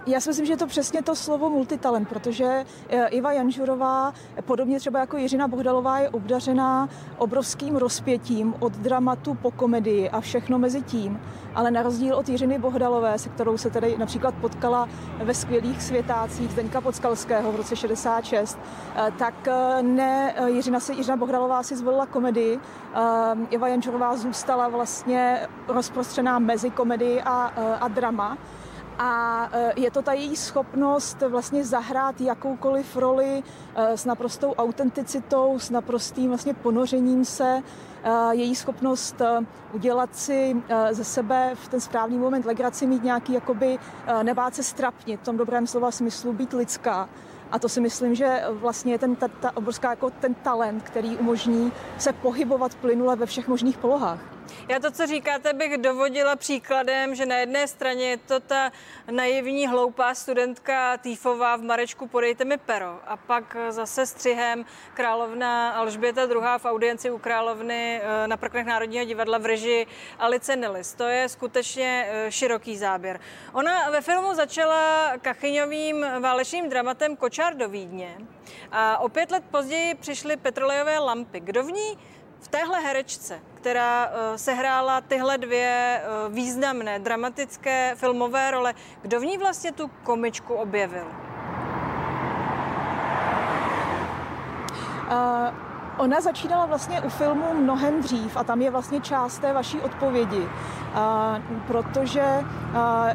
Já 0.08 0.19
si 0.19 0.29
myslím, 0.29 0.45
že 0.45 0.53
je 0.53 0.58
to 0.58 0.67
přesně 0.67 1.01
to 1.01 1.15
slovo 1.15 1.49
multitalent, 1.49 2.10
protože 2.10 2.65
eh, 2.89 3.08
Iva 3.08 3.31
Janžurová, 3.31 4.13
podobně 4.45 4.79
třeba 4.79 4.99
jako 4.99 5.17
Jiřina 5.17 5.47
Bohdalová, 5.47 5.99
je 5.99 6.10
obdařená 6.10 6.89
obrovským 7.17 7.75
rozpětím 7.75 8.55
od 8.60 8.73
dramatu 8.73 9.34
po 9.34 9.51
komedii 9.51 10.10
a 10.10 10.21
všechno 10.21 10.60
mezi 10.60 10.81
tím. 10.81 11.21
Ale 11.55 11.71
na 11.71 11.84
rozdíl 11.84 12.15
od 12.15 12.29
Jiřiny 12.29 12.60
Bohdalové, 12.60 13.19
se 13.19 13.29
kterou 13.29 13.58
se 13.58 13.69
tady 13.69 13.97
například 13.97 14.36
potkala 14.36 14.89
ve 15.23 15.34
skvělých 15.34 15.84
světácích 15.84 16.51
Zdeňka 16.51 16.81
Podskalského 16.81 17.51
v 17.51 17.55
roce 17.55 17.75
66, 17.75 18.60
eh, 18.95 19.12
tak 19.17 19.47
ne, 19.81 20.36
Jiřina, 20.47 20.79
si, 20.79 20.93
Jiřina 20.93 21.17
Bohdalová 21.17 21.63
si 21.63 21.75
zvolila 21.75 22.05
komedii. 22.05 22.60
Iva 23.49 23.67
Janžurová 23.67 24.17
zůstala 24.17 24.67
vlastně 24.67 25.47
rozprostřená 25.67 26.39
mezi 26.39 26.69
komedii 26.69 27.21
a, 27.21 27.45
a 27.81 27.88
drama. 27.88 28.38
A 28.99 29.49
e, 29.51 29.73
je 29.81 29.91
to 29.91 30.01
ta 30.01 30.13
její 30.13 30.36
schopnost 30.36 31.21
vlastně 31.21 31.63
zahrát 31.63 32.21
jakoukoliv 32.21 32.95
roli 32.95 33.43
e, 33.75 33.97
s 33.97 34.05
naprostou 34.05 34.53
autenticitou, 34.53 35.60
s 35.60 35.69
naprostým 35.69 36.29
vlastně 36.29 36.53
ponořením 36.53 37.25
se, 37.25 37.63
e, 38.03 38.36
její 38.36 38.55
schopnost 38.55 39.21
udělat 39.73 40.15
si 40.15 40.63
ze 40.91 41.03
sebe 41.03 41.51
v 41.53 41.67
ten 41.67 41.79
správný 41.79 42.17
moment 42.17 42.45
legraci, 42.45 42.88
mít 42.88 43.03
nějaký 43.03 43.34
jakoby 43.34 43.79
nebát 44.23 44.55
se 44.55 44.63
strapnit, 44.63 45.19
v 45.19 45.23
tom 45.23 45.38
dobrém 45.38 45.67
slova 45.67 45.91
smyslu 45.91 46.34
být 46.34 46.53
lidská. 46.53 47.10
A 47.51 47.60
to 47.60 47.69
si 47.69 47.81
myslím, 47.81 48.15
že 48.15 48.43
vlastně 48.49 48.93
je 48.93 48.99
ten, 48.99 49.15
ta, 49.15 49.27
ta 49.27 49.58
obrovská 49.58 49.89
jako 49.89 50.10
ten 50.10 50.34
talent, 50.34 50.84
který 50.84 51.17
umožní 51.17 51.71
se 51.97 52.13
pohybovat 52.13 52.75
plynule 52.75 53.15
ve 53.15 53.25
všech 53.25 53.47
možných 53.47 53.77
polohách. 53.77 54.34
Já 54.67 54.79
to, 54.79 54.91
co 54.91 55.08
říkáte, 55.08 55.53
bych 55.53 55.77
dovodila 55.77 56.36
příkladem, 56.36 57.15
že 57.15 57.25
na 57.25 57.38
jedné 57.38 57.67
straně 57.67 58.10
je 58.10 58.17
to 58.17 58.39
ta 58.39 58.71
naivní, 59.12 59.67
hloupá 59.67 60.15
studentka 60.15 60.97
Týfová 60.97 61.55
v 61.55 61.62
Marečku 61.62 62.08
Podejte 62.08 62.45
mi 62.45 62.58
pero. 62.58 62.99
A 63.08 63.17
pak 63.17 63.58
zase 63.69 64.05
střihem 64.05 64.65
královna 64.93 65.71
Alžběta 65.71 66.21
II. 66.21 66.41
v 66.58 66.65
audienci 66.65 67.12
u 67.12 67.17
královny 67.17 68.01
eh, 68.03 68.27
na 68.27 68.38
prknech 68.38 68.65
Národního 68.65 69.05
divadla 69.05 69.38
v 69.38 69.45
režii 69.45 69.88
Alice 70.19 70.55
Nelis. 70.55 70.93
To 70.93 71.03
je 71.03 71.29
skutečně 71.29 72.08
eh, 72.10 72.31
široký 72.31 72.77
záběr. 72.77 73.19
Ona 73.53 73.89
ve 73.89 74.01
filmu 74.01 74.34
začala 74.34 75.12
kachyňovým 75.21 76.05
válečným 76.19 76.69
dramatem 76.69 77.15
Kočár 77.15 77.58
do 77.58 77.69
Vídně. 77.69 78.17
A 78.71 78.97
o 78.97 79.10
pět 79.10 79.31
let 79.31 79.43
později 79.51 79.95
přišly 79.95 80.38
petrolejové 80.38 80.99
lampy. 80.99 81.39
Kdo 81.39 81.63
v 81.63 81.71
ní 81.71 81.97
v 82.45 82.47
téhle 82.47 82.79
herečce, 82.79 83.39
která 83.55 84.05
uh, 84.05 84.12
sehrála 84.36 85.01
tyhle 85.01 85.38
dvě 85.38 86.01
uh, 86.01 86.34
významné 86.34 86.99
dramatické 86.99 87.95
filmové 87.95 88.51
role, 88.51 88.73
kdo 89.01 89.19
v 89.19 89.25
ní 89.25 89.38
vlastně 89.38 89.71
tu 89.71 89.88
komičku 90.03 90.53
objevil? 90.53 91.08
Uh, 95.12 95.64
Ona 95.97 96.21
začínala 96.21 96.65
vlastně 96.65 97.01
u 97.01 97.10
filmu 97.10 97.53
mnohem 97.53 98.01
dřív 98.01 98.38
a 98.38 98.43
tam 98.43 98.62
je 98.62 98.71
vlastně 98.71 99.01
část 99.01 99.39
té 99.39 99.53
vaší 99.53 99.79
odpovědi, 99.79 100.47
a, 100.93 101.39
protože, 101.67 102.43
a, 102.75 103.08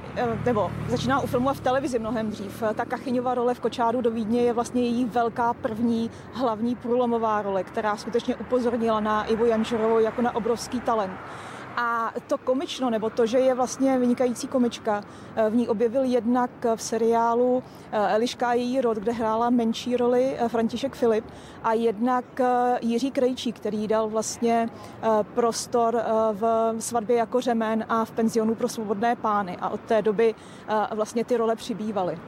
nebo 0.44 0.70
začíná 0.88 1.20
u 1.20 1.26
filmu 1.26 1.50
a 1.50 1.54
v 1.54 1.60
televizi 1.60 1.98
mnohem 1.98 2.30
dřív. 2.30 2.62
Ta 2.74 2.84
Kachyňová 2.84 3.34
role 3.34 3.54
v 3.54 3.60
Kočáru 3.60 4.00
do 4.00 4.10
Vídně 4.10 4.42
je 4.42 4.52
vlastně 4.52 4.82
její 4.82 5.04
velká 5.04 5.54
první 5.54 6.10
hlavní 6.32 6.74
průlomová 6.74 7.42
role, 7.42 7.64
která 7.64 7.96
skutečně 7.96 8.36
upozornila 8.36 9.00
na 9.00 9.24
Ivu 9.24 9.44
Janžerovou 9.44 9.98
jako 9.98 10.22
na 10.22 10.34
obrovský 10.34 10.80
talent. 10.80 11.12
A 11.82 12.12
to 12.26 12.38
komično, 12.38 12.90
nebo 12.90 13.10
to, 13.10 13.26
že 13.26 13.38
je 13.38 13.54
vlastně 13.54 13.98
vynikající 13.98 14.48
komička, 14.48 15.04
eh, 15.36 15.50
v 15.50 15.54
ní 15.54 15.68
objevil 15.68 16.02
jednak 16.02 16.50
v 16.76 16.82
seriálu 16.82 17.62
eh, 17.92 18.14
Eliška 18.14 18.52
její 18.52 18.80
rod, 18.80 18.96
kde 18.96 19.12
hrála 19.12 19.50
menší 19.50 19.96
roli 19.96 20.36
eh, 20.38 20.48
František 20.48 20.94
Filip 20.94 21.24
a 21.62 21.72
jednak 21.72 22.24
Jiří 22.80 23.10
Krejčí, 23.10 23.52
který 23.52 23.88
dal 23.88 24.08
vlastně 24.08 24.68
prostor 25.34 26.02
v 26.32 26.74
svatbě 26.78 27.16
jako 27.16 27.40
řemen 27.40 27.84
a 27.88 28.04
v 28.04 28.10
penzionu 28.10 28.54
pro 28.54 28.68
svobodné 28.68 29.16
pány 29.16 29.56
a 29.60 29.68
od 29.68 29.80
té 29.80 30.02
doby 30.02 30.34
vlastně 30.94 31.24
ty 31.24 31.36
role 31.36 31.56
přibývaly. 31.56 32.18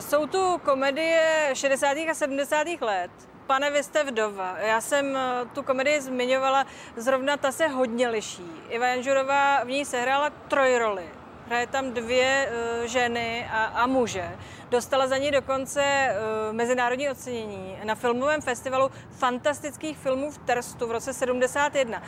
Jsou 0.00 0.26
tu 0.26 0.58
komedie 0.64 1.50
60. 1.52 1.86
a 2.10 2.14
70. 2.14 2.66
let, 2.80 3.29
Pane, 3.50 3.70
vy 3.70 3.82
jste 3.82 4.04
vdova. 4.04 4.58
Já 4.58 4.80
jsem 4.80 5.16
eh, 5.16 5.46
tu 5.54 5.62
komedii 5.62 6.00
zmiňovala, 6.00 6.66
zrovna 6.96 7.36
ta 7.36 7.52
se 7.52 7.68
hodně 7.68 8.08
liší. 8.08 8.50
Iva 8.68 8.86
Janžurová 8.86 9.64
v 9.64 9.68
ní 9.68 9.84
sehrála 9.84 10.30
trojroli. 10.30 11.04
Hraje 11.46 11.66
tam 11.66 11.92
dvě 11.92 12.50
uh, 12.50 12.86
ženy 12.86 13.48
a, 13.52 13.64
a 13.64 13.86
muže. 13.86 14.30
Dostala 14.70 15.06
za 15.06 15.16
ní 15.16 15.30
dokonce 15.30 15.82
uh, 15.82 16.56
mezinárodní 16.56 17.10
ocenění 17.10 17.76
na 17.84 17.94
filmovém 17.94 18.40
festivalu 18.40 18.90
fantastických 19.10 19.98
filmů 19.98 20.30
v 20.30 20.38
Terstu 20.38 20.86
v 20.86 20.90
roce 20.90 21.12
71. 21.12 22.02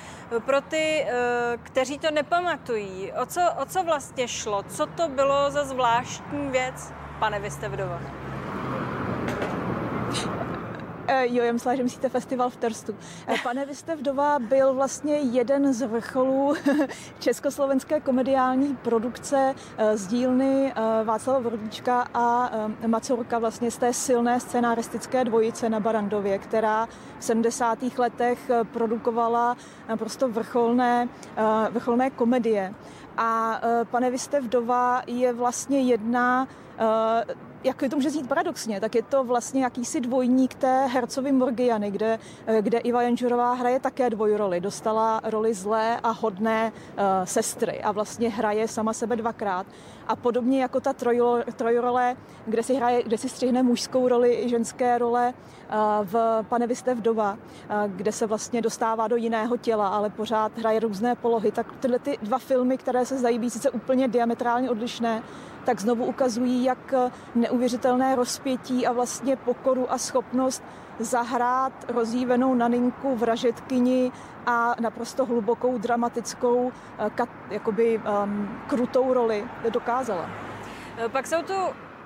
Pro 0.45 0.61
ty, 0.61 1.07
uh, 1.07 1.63
kteří 1.63 1.99
to 1.99 2.11
nepamatují, 2.11 3.13
o 3.13 3.27
co, 3.27 3.41
o 3.63 3.67
co 3.67 3.83
vlastně 3.85 4.29
šlo? 4.29 4.63
Co 4.63 4.87
to 4.87 5.09
bylo 5.09 5.51
za 5.51 5.65
zvláštní 5.65 6.49
věc, 6.49 6.93
pane, 7.19 7.41
vy 7.41 7.51
jste 7.51 7.69
vdova? 7.69 8.01
Eh, 8.01 8.22
jo, 11.23 11.45
já 11.45 11.53
myslela, 11.53 11.77
že 11.77 11.83
myslíte 11.83 12.09
festival 12.09 12.51
v 12.51 12.57
Terstu. 12.57 12.95
Eh, 13.27 13.35
pane, 13.43 13.67
vdova 13.97 14.39
byl 14.39 14.75
vlastně 14.75 15.17
jeden 15.17 15.73
z 15.73 15.87
vrcholů 15.87 16.55
československé 17.19 18.01
komediální 18.01 18.77
produkce 18.77 19.55
eh, 19.79 19.97
z 19.97 20.07
dílny 20.07 20.73
Václava 21.05 21.39
Vrodíčka 21.39 22.09
a 22.15 22.51
Macorka 22.87 23.39
vlastně 23.39 23.71
z 23.71 23.79
té 23.79 23.93
silné 23.93 24.41
scénaristické 24.41 25.25
dvojice 25.25 25.69
na 25.69 25.81
Barandově, 25.81 26.39
která 26.39 26.89
v 27.19 27.25
70. 27.25 27.79
letech 27.99 28.51
produkovala 28.73 29.57
prostě 29.97 30.27
vrcholné, 30.27 31.09
vrcholné 31.71 32.11
komedie. 32.11 32.75
A 33.17 33.61
pane, 33.91 34.11
vdova 34.41 35.03
je 35.07 35.33
vlastně 35.33 35.81
jedna 35.81 36.49
jak 37.65 37.83
to 37.91 37.97
může 37.97 38.11
znít 38.11 38.29
paradoxně, 38.29 38.81
tak 38.81 38.95
je 38.95 39.03
to 39.03 39.25
vlastně 39.25 39.65
jakýsi 39.65 40.01
dvojník 40.01 40.55
té 40.55 40.87
hercovi 40.87 41.33
Morgiany, 41.33 41.91
kde, 41.91 42.19
eh, 42.47 42.63
kde 42.63 42.79
Iva 42.79 43.03
Janžurová 43.03 43.53
hraje 43.53 43.81
také 43.81 44.11
dvojroli. 44.11 44.61
Dostala 44.61 45.21
roli 45.25 45.55
zlé 45.55 46.01
a 46.03 46.11
hodné 46.11 46.73
uh, 46.73 47.03
sestry 47.25 47.83
a 47.83 47.93
vlastně 47.93 48.29
hraje 48.29 48.69
sama 48.69 48.93
sebe 48.93 49.17
dvakrát. 49.17 49.67
A 50.09 50.17
podobně 50.17 50.63
jako 50.63 50.81
ta 50.81 50.93
trojrole, 51.57 52.17
kde, 52.47 52.63
si 52.63 52.75
hraje, 52.75 53.03
kde 53.03 53.19
si 53.19 53.29
střihne 53.29 53.63
mužskou 53.63 54.09
roli 54.09 54.35
i 54.45 54.49
ženské 54.49 54.99
role 54.99 55.35
uh, 55.35 56.07
v 56.07 56.45
Pane 56.49 56.67
vy 56.67 56.77
jste 56.77 56.95
vdova, 56.95 57.33
uh, 57.33 57.93
kde 57.97 58.13
se 58.13 58.27
vlastně 58.27 58.63
dostává 58.63 59.09
do 59.09 59.17
jiného 59.17 59.57
těla, 59.57 59.89
ale 59.89 60.11
pořád 60.11 60.59
hraje 60.59 60.81
různé 60.81 61.15
polohy. 61.15 61.53
Tak 61.53 61.67
tyhle 61.81 61.99
ty 61.99 62.19
dva 62.23 62.39
filmy, 62.39 62.79
které 62.79 63.07
se 63.07 63.19
zdají 63.19 63.39
být 63.39 63.51
sice 63.51 63.71
úplně 63.71 64.09
diametrálně 64.09 64.71
odlišné, 64.71 65.23
tak 65.65 65.81
znovu 65.81 66.05
ukazují, 66.05 66.65
jak 66.65 66.95
neuvěřitelné 67.35 68.15
rozpětí 68.17 68.87
a 68.87 68.93
vlastně 68.93 69.37
pokoru 69.37 69.93
a 69.93 69.99
schopnost 69.99 70.63
zahrát 70.99 71.73
rozjívenou 71.89 72.55
naninku, 72.55 73.17
vražetkyni 73.17 74.13
a 74.47 74.75
naprosto 74.81 75.27
hlubokou, 75.27 75.79
dramatickou, 75.79 76.73
eh, 76.99 77.27
jakoby 77.51 77.99
um, 77.99 78.59
krutou 78.67 79.13
roli 79.13 79.45
dokázala. 79.71 80.31
Pak 81.13 81.27
jsou 81.27 81.43
tu 81.43 81.55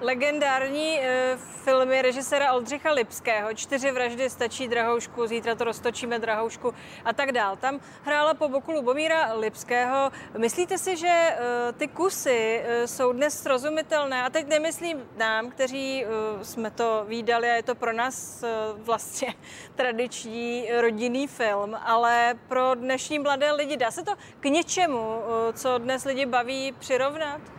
legendární 0.01 1.01
e, 1.01 1.37
filmy 1.65 2.03
režisera 2.03 2.53
Oldřicha 2.53 2.93
Lipského, 2.93 3.55
Čtyři 3.55 3.91
vraždy 3.91 4.31
stačí 4.31 4.69
Drahoušku, 4.69 5.27
zítra 5.27 5.55
to 5.55 5.65
roztočíme 5.65 6.19
Drahoušku 6.19 6.75
a 7.05 7.13
tak 7.13 7.33
dál. 7.33 7.57
Tam 7.57 7.81
hrála 8.03 8.35
po 8.35 8.49
boku 8.49 8.73
Lubomíra 8.73 9.33
Lipského. 9.33 10.13
Myslíte 10.39 10.79
si, 10.79 10.97
že 10.97 11.09
e, 11.09 11.37
ty 11.73 11.89
kusy 11.89 12.63
e, 12.65 12.87
jsou 12.87 13.13
dnes 13.13 13.43
srozumitelné? 13.43 14.25
A 14.25 14.31
teď 14.31 14.47
nemyslím 14.47 15.05
nám, 15.17 15.51
kteří 15.51 16.05
e, 16.05 16.09
jsme 16.45 16.71
to 16.71 17.05
výdali 17.09 17.51
a 17.51 17.55
je 17.55 17.63
to 17.63 17.75
pro 17.75 17.93
nás 17.93 18.43
e, 18.43 18.49
vlastně 18.77 19.35
tradiční 19.75 20.69
rodinný 20.81 21.27
film, 21.27 21.77
ale 21.85 22.35
pro 22.49 22.75
dnešní 22.75 23.19
mladé 23.19 23.53
lidi. 23.53 23.77
Dá 23.77 23.91
se 23.91 24.05
to 24.05 24.13
k 24.41 24.45
něčemu, 24.45 25.23
e, 25.49 25.53
co 25.53 25.79
dnes 25.79 26.05
lidi 26.05 26.27
baví, 26.27 26.73
přirovnat? 26.79 27.56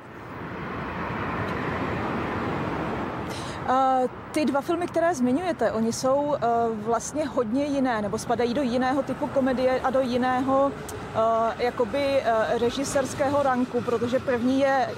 Uh, 3.67 4.07
Ty 4.37 4.45
dva 4.45 4.61
filmy, 4.61 4.87
které 4.87 5.15
zmiňujete, 5.15 5.71
oni 5.71 5.93
jsou 5.93 6.15
uh, 6.15 6.35
vlastně 6.77 7.27
hodně 7.27 7.65
jiné, 7.65 8.01
nebo 8.01 8.17
spadají 8.17 8.53
do 8.53 8.61
jiného 8.61 9.03
typu 9.03 9.27
komedie 9.27 9.81
a 9.81 9.89
do 9.89 9.99
jiného 9.99 10.71
uh, 10.71 11.21
jakoby 11.57 12.21
uh, 12.21 12.59
režiserského 12.59 13.43
ranku, 13.43 13.81
protože 13.81 14.19
první 14.19 14.59
je 14.59 14.89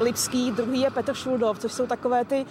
Lipský, 0.00 0.50
druhý 0.50 0.80
je 0.80 0.90
Petr 0.90 1.14
Šuldov, 1.14 1.58
což 1.58 1.72
jsou 1.72 1.86
takové 1.86 2.24
ty 2.24 2.46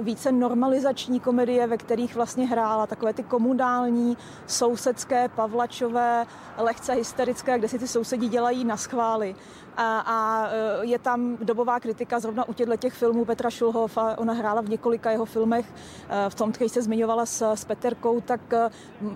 více 0.00 0.32
normalizační 0.32 1.20
komedie, 1.20 1.66
ve 1.66 1.76
kterých 1.76 2.14
vlastně 2.14 2.46
hrála 2.46 2.86
takové 2.86 3.12
ty 3.12 3.22
komunální, 3.22 4.16
sousedské, 4.46 5.28
pavlačové, 5.28 6.26
lehce 6.58 6.92
hysterické, 6.92 7.58
kde 7.58 7.68
si 7.68 7.78
ty 7.78 7.88
sousedí 7.88 8.28
dělají 8.28 8.64
na 8.64 8.76
schvály. 8.76 9.36
A, 9.76 9.98
a 9.98 10.48
je 10.82 10.98
tam 10.98 11.36
dobová 11.36 11.80
kritika 11.80 12.20
zrovna 12.20 12.48
u 12.48 12.52
těchto 12.52 12.76
těch 12.76 12.94
filmů 12.94 13.24
Petra 13.24 13.50
Šulhova, 13.50 14.18
ona 14.18 14.32
hrála 14.32 14.60
v 14.60 14.68
několika 14.68 15.10
jeho 15.10 15.24
filmech, 15.24 15.66
Eh, 15.74 15.83
v 16.28 16.34
tom, 16.34 16.52
který 16.52 16.70
se 16.70 16.82
zmiňovala 16.82 17.26
s, 17.26 17.52
s 17.52 17.64
Peterkou, 17.64 18.20
tak 18.20 18.40
eh, 18.52 18.70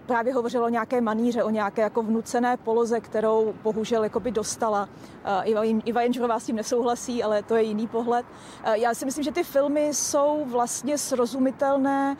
právě 0.06 0.34
hovořilo 0.34 0.66
o 0.66 0.68
nějaké 0.68 1.00
maníře, 1.00 1.42
o 1.42 1.50
nějaké 1.50 1.82
jako 1.82 2.02
vnucené 2.02 2.56
poloze, 2.56 3.00
kterou 3.00 3.54
bohužel 3.62 4.04
jakoby 4.04 4.30
dostala. 4.30 4.88
Eh, 5.24 5.44
Iva, 5.84 6.02
Jenžerová 6.02 6.40
s 6.40 6.46
tím 6.46 6.56
nesouhlasí, 6.56 7.22
ale 7.22 7.42
to 7.42 7.56
je 7.56 7.62
jiný 7.62 7.86
pohled. 7.86 8.26
Já 8.72 8.94
si 8.94 9.04
myslím, 9.04 9.24
že 9.24 9.32
ty 9.32 9.44
filmy 9.44 9.94
jsou 9.94 10.44
vlastně 10.46 10.98
srozumitelné, 10.98 12.16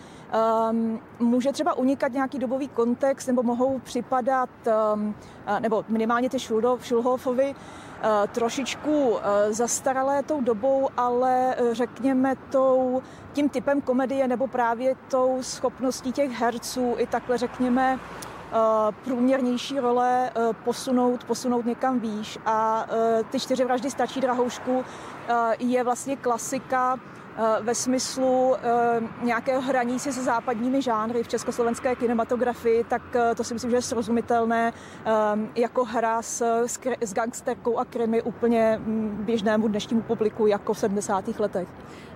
Um, 0.70 1.00
může 1.18 1.52
třeba 1.52 1.74
unikat 1.74 2.12
nějaký 2.12 2.38
dobový 2.38 2.68
kontext, 2.68 3.28
nebo 3.28 3.42
mohou 3.42 3.78
připadat, 3.78 4.50
um, 4.94 5.14
nebo 5.61 5.84
minimálně 5.88 6.30
ty 6.30 6.38
Šulhofovi, 6.80 7.54
trošičku 8.32 9.08
uh, 9.08 9.18
zastaralé 9.50 10.22
tou 10.22 10.40
dobou, 10.40 10.88
ale 10.96 11.56
uh, 11.61 11.72
řekněme 11.72 12.37
tou, 12.50 13.02
tím 13.32 13.48
typem 13.48 13.80
komedie 13.80 14.28
nebo 14.28 14.46
právě 14.46 14.94
tou 15.08 15.38
schopností 15.40 16.12
těch 16.12 16.30
herců 16.30 16.94
i 16.98 17.06
takhle 17.06 17.38
řekněme 17.38 17.98
průměrnější 19.04 19.78
role 19.78 20.30
posunout, 20.64 21.24
posunout 21.24 21.66
někam 21.66 22.00
výš. 22.00 22.38
A 22.46 22.87
ty 23.30 23.40
čtyři 23.40 23.64
vraždy 23.64 23.90
stačí 23.90 24.20
drahoušku 24.20 24.84
je 25.58 25.84
vlastně 25.84 26.16
klasika 26.16 26.98
Eh, 26.98 27.28
ve 27.61 27.74
smyslu 27.74 28.57
eh, 28.57 29.01
nějakého 29.22 29.61
hraní 29.61 29.98
si 29.98 30.12
se 30.12 30.22
západními 30.22 30.83
žánry 30.83 31.22
v 31.22 31.29
československé 31.29 31.96
kinematografii, 31.96 32.85
tak 32.85 33.03
eh, 33.16 33.35
to 33.35 33.44
si 33.44 33.55
myslím, 33.55 33.70
že 33.70 33.77
je 33.77 33.83
srozumitelné 33.83 34.72
jako 35.55 35.85
hra 35.85 36.22
s, 36.22 36.64
s 37.01 37.14
gangsterkou 37.14 37.79
a 37.79 37.85
krimi 37.85 38.22
úplně 38.22 38.79
mm, 38.79 39.18
běžnému 39.20 39.68
dnešnímu 39.68 40.03
publiku 40.03 40.46
jako 40.46 40.74
v 40.74 40.79
70. 40.79 41.29
letech. 41.38 41.68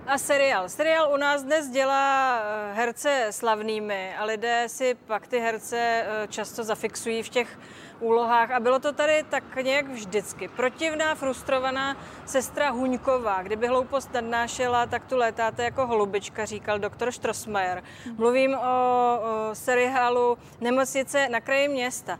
A 0.07 0.17
seriál. 0.17 0.69
Seriál 0.69 1.13
u 1.13 1.17
nás 1.17 1.43
dnes 1.43 1.69
dělá 1.69 2.39
herce 2.73 3.27
slavnými 3.31 4.15
a 4.19 4.25
lidé 4.25 4.63
si 4.67 4.95
pak 5.07 5.27
ty 5.27 5.39
herce 5.39 6.05
často 6.29 6.63
zafixují 6.63 7.23
v 7.23 7.29
těch 7.29 7.57
úlohách 8.03 8.51
a 8.51 8.59
bylo 8.59 8.79
to 8.79 8.93
tady 8.93 9.23
tak 9.29 9.55
nějak 9.55 9.87
vždycky. 9.87 10.47
Protivná, 10.47 11.15
frustrovaná 11.15 11.97
sestra 12.25 12.69
Huňková, 12.69 13.43
kdyby 13.43 13.67
hloupost 13.67 14.13
nadnášela, 14.13 14.85
tak 14.85 15.05
tu 15.05 15.17
létáte 15.17 15.63
jako 15.63 15.87
holubička, 15.87 16.45
říkal 16.45 16.79
doktor 16.79 17.11
Strossmayer. 17.11 17.83
Mluvím 18.17 18.55
o, 18.55 18.59
o 18.61 19.19
seriálu 19.53 20.37
Nemocnice 20.61 21.29
na 21.29 21.41
kraji 21.41 21.67
města. 21.67 22.19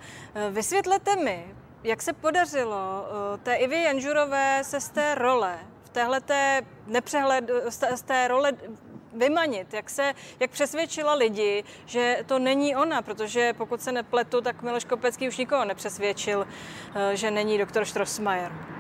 Vysvětlete 0.50 1.16
mi, 1.16 1.56
jak 1.84 2.02
se 2.02 2.14
podařilo 2.14 3.06
té 3.44 3.56
Ivě 3.56 3.80
Janžurové 3.80 4.60
se 4.62 4.82
z 4.82 4.90
té 4.90 5.16
role, 5.16 5.60
v 5.84 5.90
téhle 5.90 6.22
nepřehled, 6.88 7.52
z 7.96 8.02
té 8.02 8.28
role 8.28 8.52
vymanit? 9.16 9.74
Jak, 9.74 9.90
se, 9.90 10.14
jak 10.40 10.52
přesvědčila 10.52 11.14
lidi, 11.14 11.64
že 11.86 12.18
to 12.26 12.40
není 12.40 12.76
ona? 12.76 13.02
Protože 13.02 13.54
pokud 13.54 13.82
se 13.82 13.92
nepletu, 13.92 14.42
tak 14.42 14.62
Miloš 14.62 14.86
Kopecký 14.86 15.28
už 15.28 15.38
nikoho 15.38 15.66
nepřesvědčil, 15.66 16.48
eh, 16.96 17.16
že 17.16 17.32
není 17.32 17.58
doktor 17.58 17.86
Strossmayer. 17.86 18.73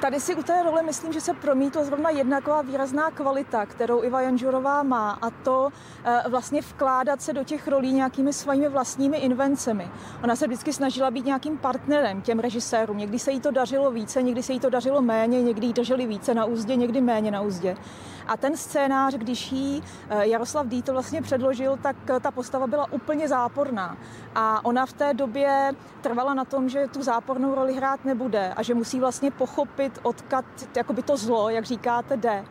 Tady 0.00 0.20
si 0.20 0.34
u 0.34 0.42
té 0.42 0.62
role 0.62 0.82
myslím, 0.82 1.12
že 1.12 1.20
se 1.20 1.34
promítla 1.34 1.84
zrovna 1.84 2.10
jedna 2.10 2.36
taková 2.36 2.62
výrazná 2.62 3.10
kvalita, 3.10 3.66
kterou 3.66 4.02
Iva 4.02 4.20
Janžurová 4.20 4.82
má 4.82 5.10
a 5.10 5.30
to 5.30 5.68
eh, 6.04 6.22
vlastně 6.28 6.60
vkládat 6.60 7.22
se 7.22 7.32
do 7.32 7.44
těch 7.44 7.68
rolí 7.68 7.92
nějakými 7.92 8.32
svými 8.32 8.68
vlastními 8.68 9.16
invencemi. 9.16 9.90
Ona 10.24 10.36
se 10.36 10.46
vždycky 10.46 10.72
snažila 10.72 11.10
být 11.10 11.26
nějakým 11.26 11.58
partnerem 11.58 12.22
těm 12.22 12.38
režisérům. 12.38 12.98
Někdy 12.98 13.18
se 13.18 13.32
jí 13.32 13.40
to 13.40 13.50
dařilo 13.50 13.90
více, 13.90 14.22
někdy 14.22 14.42
se 14.42 14.52
jí 14.52 14.60
to 14.60 14.70
dařilo 14.70 15.02
méně, 15.02 15.42
někdy 15.42 15.66
jí 15.66 15.72
drželi 15.72 16.06
více 16.06 16.34
na 16.34 16.44
úzdě, 16.44 16.76
někdy 16.76 17.00
méně 17.00 17.30
na 17.30 17.40
úzdě. 17.40 17.76
A 18.26 18.36
ten 18.36 18.56
scénář, 18.56 19.14
když 19.14 19.52
jí 19.52 19.82
eh, 20.08 20.26
Jaroslav 20.26 20.66
Dítl 20.66 20.92
vlastně 20.92 21.22
předložil, 21.22 21.78
tak 21.82 21.96
eh, 22.10 22.20
ta 22.20 22.30
postava 22.30 22.66
byla 22.66 22.92
úplně 22.92 23.28
záporná. 23.28 23.96
A 24.34 24.64
ona 24.64 24.86
v 24.86 24.92
té 24.92 25.14
době 25.14 25.72
trvala 26.00 26.34
na 26.34 26.44
tom, 26.44 26.68
že 26.68 26.86
tu 26.92 27.02
zápornou 27.02 27.54
roli 27.54 27.74
hrát 27.74 28.04
nebude 28.04 28.52
a 28.56 28.62
že 28.62 28.74
musí 28.74 29.00
vlastně 29.00 29.30
pochopit, 29.30 29.64
pochopit, 29.64 29.98
odkud 30.02 30.76
jakoby 30.76 31.02
to 31.02 31.16
zlo, 31.16 31.50
jak 31.50 31.64
říkáte, 31.64 32.16
jde 32.16 32.44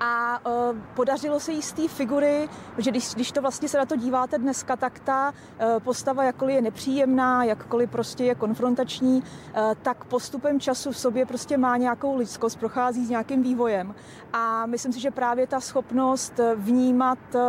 a 0.00 0.40
uh, 0.46 0.78
podařilo 0.94 1.40
se 1.40 1.52
jí 1.52 1.62
z 1.62 1.72
té 1.72 1.88
figury, 1.88 2.48
že 2.78 2.90
když, 2.90 3.14
když 3.14 3.32
to 3.32 3.42
vlastně 3.42 3.68
se 3.68 3.78
na 3.78 3.86
to 3.86 3.96
díváte 3.96 4.38
dneska, 4.38 4.76
tak 4.76 4.98
ta 4.98 5.32
uh, 5.32 5.80
postava, 5.80 6.24
jakkoliv 6.24 6.54
je 6.54 6.62
nepříjemná, 6.62 7.44
jakkoliv 7.44 7.90
prostě 7.90 8.24
je 8.24 8.34
konfrontační, 8.34 9.22
uh, 9.22 9.62
tak 9.82 10.04
postupem 10.04 10.60
času 10.60 10.92
v 10.92 10.98
sobě 10.98 11.26
prostě 11.26 11.56
má 11.56 11.76
nějakou 11.76 12.16
lidskost, 12.16 12.58
prochází 12.58 13.06
s 13.06 13.10
nějakým 13.10 13.42
vývojem. 13.42 13.94
A 14.32 14.66
myslím 14.66 14.92
si, 14.92 15.00
že 15.00 15.10
právě 15.10 15.46
ta 15.46 15.60
schopnost 15.60 16.40
vnímat 16.54 17.18
uh, 17.34 17.40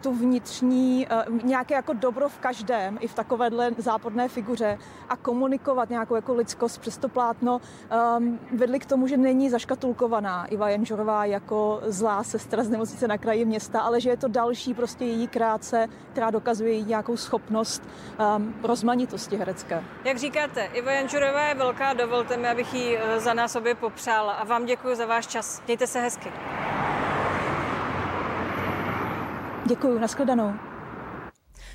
tu 0.00 0.12
vnitřní, 0.12 1.06
uh, 1.28 1.42
nějaké 1.44 1.74
jako 1.74 1.92
dobro 1.92 2.28
v 2.28 2.38
každém, 2.38 2.98
i 3.00 3.08
v 3.08 3.14
takovéhle 3.14 3.70
záporné 3.78 4.28
figuře 4.28 4.78
a 5.08 5.16
komunikovat 5.16 5.90
nějakou 5.90 6.14
jako 6.14 6.34
lidskost 6.34 6.80
přes 6.80 6.98
to 6.98 7.08
plátno, 7.08 7.60
um, 8.18 8.38
vedly 8.52 8.78
k 8.78 8.86
tomu, 8.86 9.06
že 9.06 9.16
není 9.16 9.50
zaškatulkovaná 9.50 10.46
Iva 10.46 10.68
Jenžorová 10.68 11.24
jako 11.24 11.79
zlá 11.86 12.22
sestra 12.22 12.64
z 12.64 12.68
nemocnice 12.68 13.08
na 13.08 13.18
kraji 13.18 13.44
města, 13.44 13.80
ale 13.80 14.00
že 14.00 14.10
je 14.10 14.16
to 14.16 14.28
další 14.28 14.74
prostě 14.74 15.04
její 15.04 15.28
krátce, 15.28 15.88
která 16.12 16.30
dokazuje 16.30 16.72
její 16.72 16.84
nějakou 16.84 17.16
schopnost 17.16 17.82
um, 18.36 18.54
rozmanitosti 18.62 19.36
herecké. 19.36 19.84
Jak 20.04 20.18
říkáte, 20.18 20.64
Iva 20.64 20.92
Jančurová 20.92 21.42
je 21.42 21.54
velká, 21.54 21.92
dovolte 21.92 22.36
mi, 22.36 22.48
abych 22.48 22.74
ji 22.74 22.98
eh, 22.98 23.20
za 23.20 23.34
nás 23.34 23.56
obě 23.56 23.74
popřála 23.74 24.32
a 24.32 24.44
vám 24.44 24.66
děkuji 24.66 24.96
za 24.96 25.06
váš 25.06 25.26
čas. 25.26 25.62
Mějte 25.66 25.86
se 25.86 26.00
hezky. 26.00 26.32
Děkuji, 29.66 29.98
nashledanou. 29.98 30.69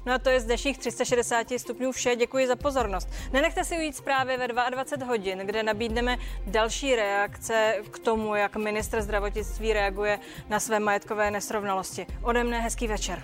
No 0.05 0.13
a 0.13 0.19
to 0.19 0.29
je 0.29 0.39
z 0.39 0.45
dnešních 0.45 0.77
360 0.77 1.47
stupňů 1.57 1.91
vše. 1.91 2.15
Děkuji 2.15 2.47
za 2.47 2.55
pozornost. 2.55 3.09
Nenechte 3.33 3.63
si 3.63 3.77
ujít 3.77 3.95
zprávy 3.95 4.37
ve 4.37 4.47
22 4.47 5.07
hodin, 5.07 5.39
kde 5.39 5.63
nabídneme 5.63 6.17
další 6.47 6.95
reakce 6.95 7.75
k 7.91 7.99
tomu, 7.99 8.35
jak 8.35 8.55
ministr 8.55 9.01
zdravotnictví 9.01 9.73
reaguje 9.73 10.19
na 10.49 10.59
své 10.59 10.79
majetkové 10.79 11.31
nesrovnalosti. 11.31 12.07
Ode 12.23 12.43
mne 12.43 12.59
hezký 12.59 12.87
večer. 12.87 13.23